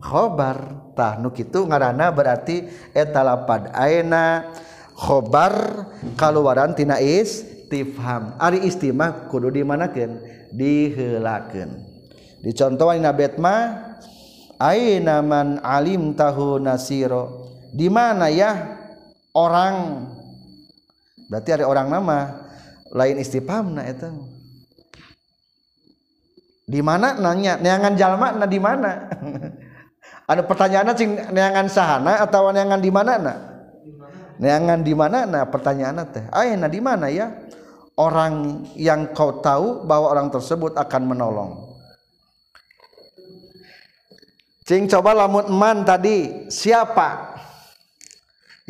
[0.00, 0.80] Khobar.
[0.90, 4.50] Tah nu kitu ngaranna berarti eta lapad ayeuna
[4.98, 5.86] khobar
[6.18, 10.20] kaluaran tina istifham ari istimah kudu dimanakeun
[10.52, 11.70] diheulakeun
[12.42, 13.90] dicontohan nabet mah
[14.60, 17.48] aina man alim tahu nasiro?
[17.72, 18.76] Di mana ya
[19.32, 20.04] orang
[21.30, 22.50] berarti ada orang nama.
[22.90, 24.10] Lain istifhamna itu
[26.70, 27.18] di mana?
[27.18, 29.10] Nanya neangan jalma na di mana?
[30.30, 33.34] Ada pertanyaan cing neangan sahana atau neangan di mana na?
[34.38, 37.26] Neangan di mana nah pertanyaan teh ayana di mana ya?
[37.98, 41.52] Orang yang kau tahu bahwa orang tersebut akan menolong.
[44.64, 46.46] Cing coba lamun man tadi.
[46.46, 47.34] Siapa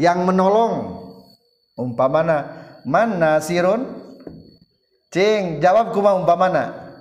[0.01, 1.10] yang menolong
[1.81, 2.37] umpamana
[2.85, 3.89] man nasirun
[5.09, 6.93] cing jawab kuma umpamana.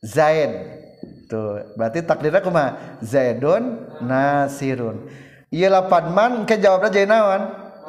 [0.00, 0.80] Zaid
[1.28, 5.06] tuh berarti takdirnya kuma Zaidun nasirun.
[5.50, 7.42] Iya lapan man ke jawabnya jadi naon?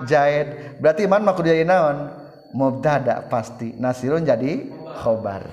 [0.09, 0.81] Zaid.
[0.81, 2.09] Berarti man maku jadi naon?
[2.51, 3.77] Mubtada pasti.
[3.77, 4.65] Nasirun jadi
[5.01, 5.45] khobar.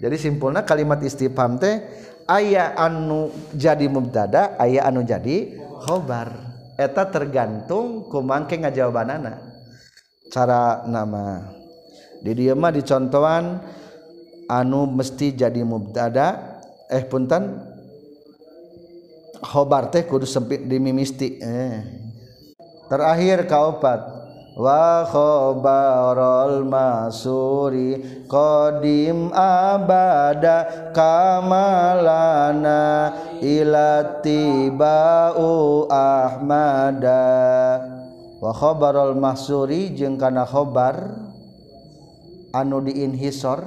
[0.00, 1.84] Jadi simpulnya kalimat istifham teh
[2.24, 6.32] aya anu jadi mubtada aya anu jadi khobar.
[6.74, 9.53] Eta tergantung kumangke ngajawabanana
[10.32, 11.52] cara nama.
[12.24, 13.60] Di dieu mah dicontohan
[14.48, 17.72] anu mesti jadi mubtada eh punten?
[19.44, 21.84] Khobar teh kudu sempit dimimisti eh.
[22.88, 24.24] Terakhir kaopat.
[24.54, 32.82] Wa khobarol masuri kodim abada kamalana
[33.42, 37.26] ilati ba'u ahmada
[38.44, 41.16] wakhobarol Masuri jeung kana khobar
[42.52, 43.64] anu diinhisor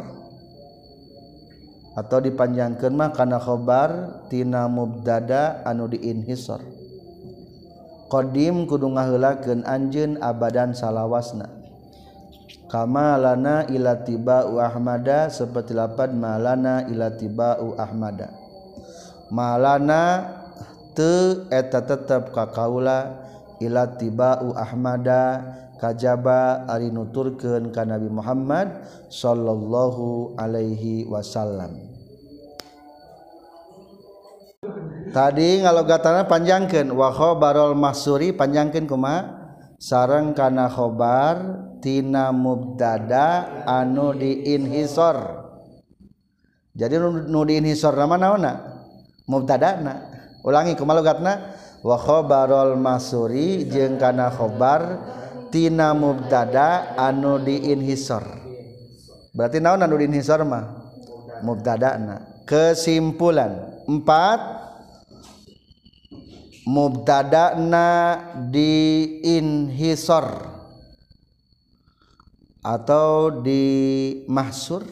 [1.98, 6.62] atau dipanjangkan mah kana khobar tina mubdada anu diinhisor.
[8.08, 11.50] Qadim kudu ngaheulakeun anjeun abadan salawasna.
[12.70, 18.30] Kama lana ila tiba'u ahmada seperti lapan malana ila tiba'u ahmada.
[19.34, 20.24] Malana
[20.96, 23.28] te eta tetep ka kaula
[23.62, 25.42] ila tibau Ahmada
[25.78, 31.88] kajaba ari nuturkeun ka Nabi Muhammad sallallahu alaihi wasallam.
[35.14, 39.16] Tadi ngalogatana panjangkeun wa khabarul mahsuri panjangkeun kuma.
[39.78, 41.38] Sareng kana khobar
[41.86, 45.46] tina mubtada anu diinhisor.
[46.74, 48.54] Jadi nu diinhisor nama naona
[49.30, 49.94] mubtada na.
[50.42, 51.57] Ulangi kumalogatna.
[51.88, 58.28] wakhobarol Masuri jeung kana khobartina mubtada anu diinhisor.
[59.32, 60.84] Berarti naon anu diinhisor mah?
[61.48, 64.40] Mubtadana kesimpulan empat
[66.68, 68.20] mubtadana
[68.52, 70.28] diinhisor.
[72.68, 74.84] Atau dimahsur.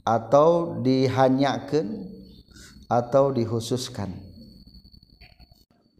[0.00, 2.02] Atau dihanyakan
[2.90, 4.29] atau dihususkan.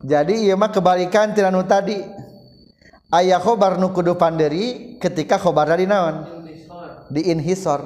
[0.01, 2.01] jadi mah kebalikan tiranu tadi.
[3.11, 6.25] Ayah khobar nu kudu panderi ketika khobar dari naon?
[7.11, 7.83] Di inhisor.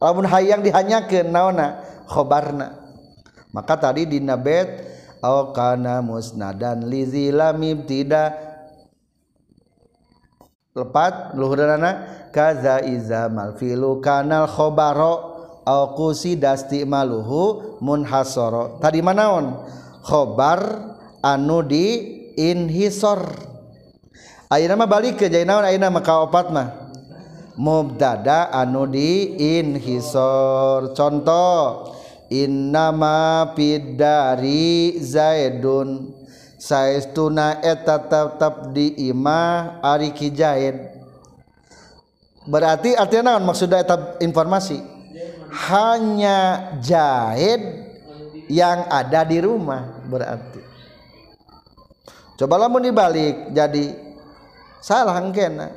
[0.00, 2.80] Lamun hayang dihanyakeun naona khobarna.
[3.52, 4.82] Maka tadi di nabet
[5.20, 8.32] au kana musnadan li zilam ibtida
[10.76, 15.35] lepat luhurana kaza iza malfilu kanal khobaro.
[15.66, 18.78] Au dasti maluhu munhasoro.
[18.78, 19.66] Tadi manaon?
[20.06, 21.86] Khobar anu di
[22.38, 23.26] inhisor.
[24.46, 25.66] Ayeuna mah balik ke jadi naon?
[25.66, 26.68] Ayeuna mah kaopat mah?
[27.58, 30.94] Mubtada anu di inhisor.
[30.94, 31.90] Contoh
[32.30, 36.14] innama pidari zaidun.
[36.56, 40.32] Saestuna eta tetap di imah ari ki
[42.46, 43.44] berarti artinya naon?
[43.44, 44.95] Maksudnya eta informasi
[45.56, 47.60] hanya jahid
[48.46, 50.60] yang ada di rumah berarti.
[52.36, 53.96] Coba lamun dibalik jadi
[54.84, 55.72] salah engkena.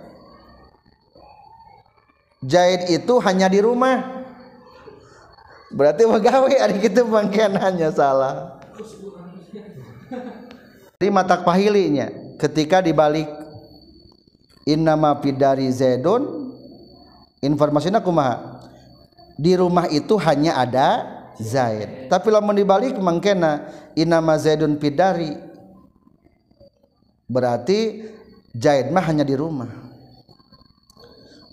[2.44, 4.24] Jahid itu hanya di rumah.
[5.70, 7.02] Berarti pegawai hari itu
[7.60, 8.60] hanya salah.
[11.00, 12.12] Di mata pahilinya
[12.42, 13.28] ketika dibalik
[14.68, 16.52] innama pidari zaidun
[17.40, 18.49] informasinya kumaha
[19.40, 20.88] di rumah itu hanya ada
[21.40, 22.12] Zaid.
[22.12, 25.40] Tapi lamun dibalik mangkena innama zaidun pidari
[27.32, 28.12] berarti
[28.52, 29.72] Zaid mah hanya di rumah.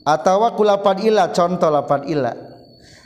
[0.03, 2.33] Atau kulapan ila contoh lapan ila.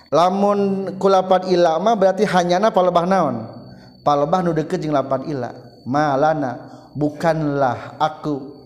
[0.09, 3.37] Lamun kulapan ilama berarti hanya na palebah naon?
[4.01, 5.53] Palebah nu deket jeung lapan ila.
[5.85, 8.57] Malana bukanlah aku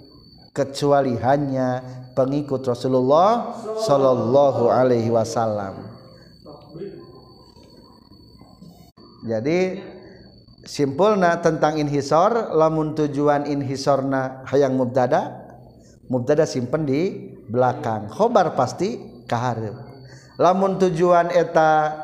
[0.54, 1.82] kecuali hanya
[2.14, 5.93] pengikut Rasulullah Shallallahu Alaihi Wasallam
[9.24, 9.80] jadi
[10.68, 15.44] simpulna tentang inhisor lamun tujuan inhisorna hayang mubtada
[16.12, 18.12] mubtada simpen di belakang.
[18.12, 19.72] Khobar pasti kaharep
[20.36, 21.96] lamun tujuan eta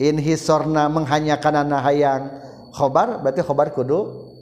[0.00, 2.22] inhisorna menghanyakan anak hayang
[2.72, 4.32] khobar berarti khobar kudu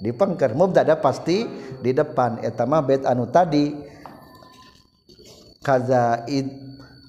[0.00, 0.56] dipengker.
[0.56, 1.44] Mubtada pasti
[1.84, 2.40] di depan.
[2.40, 3.76] Eta mah bait anu tadi
[5.60, 6.48] kaza id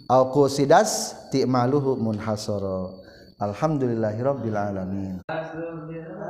[0.10, 3.00] al-qusidas ti'maluhu munhasara
[3.40, 5.24] alhamdulillahirabbil alamin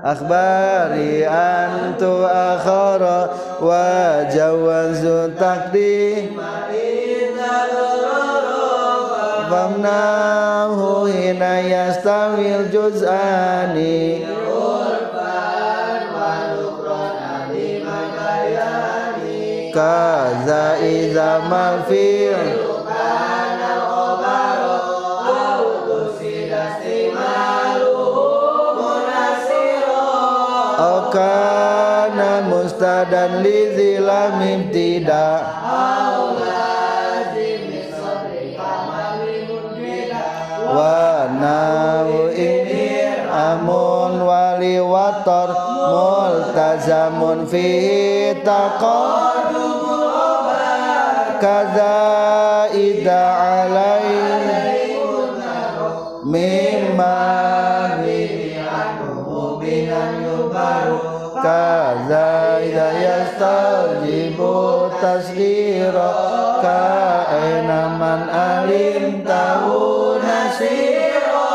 [0.05, 6.37] akhbari antu akhara wa jawazu taqdim
[9.49, 14.21] famnahu hina yastawil juz'ani
[19.73, 22.68] kaza iza malfil
[33.07, 34.41] dan lizilam
[34.73, 35.41] tidak.
[40.69, 45.49] wa nau ini amun wali wator
[45.89, 47.65] multazamun fi
[48.45, 49.97] taqadumu
[51.41, 51.97] kaza
[52.69, 53.23] ida
[53.65, 54.13] alai
[56.21, 57.17] mimma
[58.05, 60.97] bihi anhu minan yubaru
[61.41, 62.48] kaza
[63.39, 66.11] yastajibu tasgira
[66.59, 66.83] ka
[67.95, 71.47] man alim tahu nasira.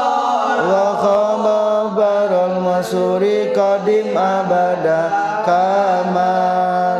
[0.64, 5.12] Wa khabarul masuri qadim abada
[5.44, 6.32] kama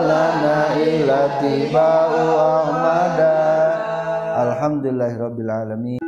[0.05, 3.36] lana ilati ba'u ahmada.
[4.36, 6.03] Alhamdulillahirabbil alamin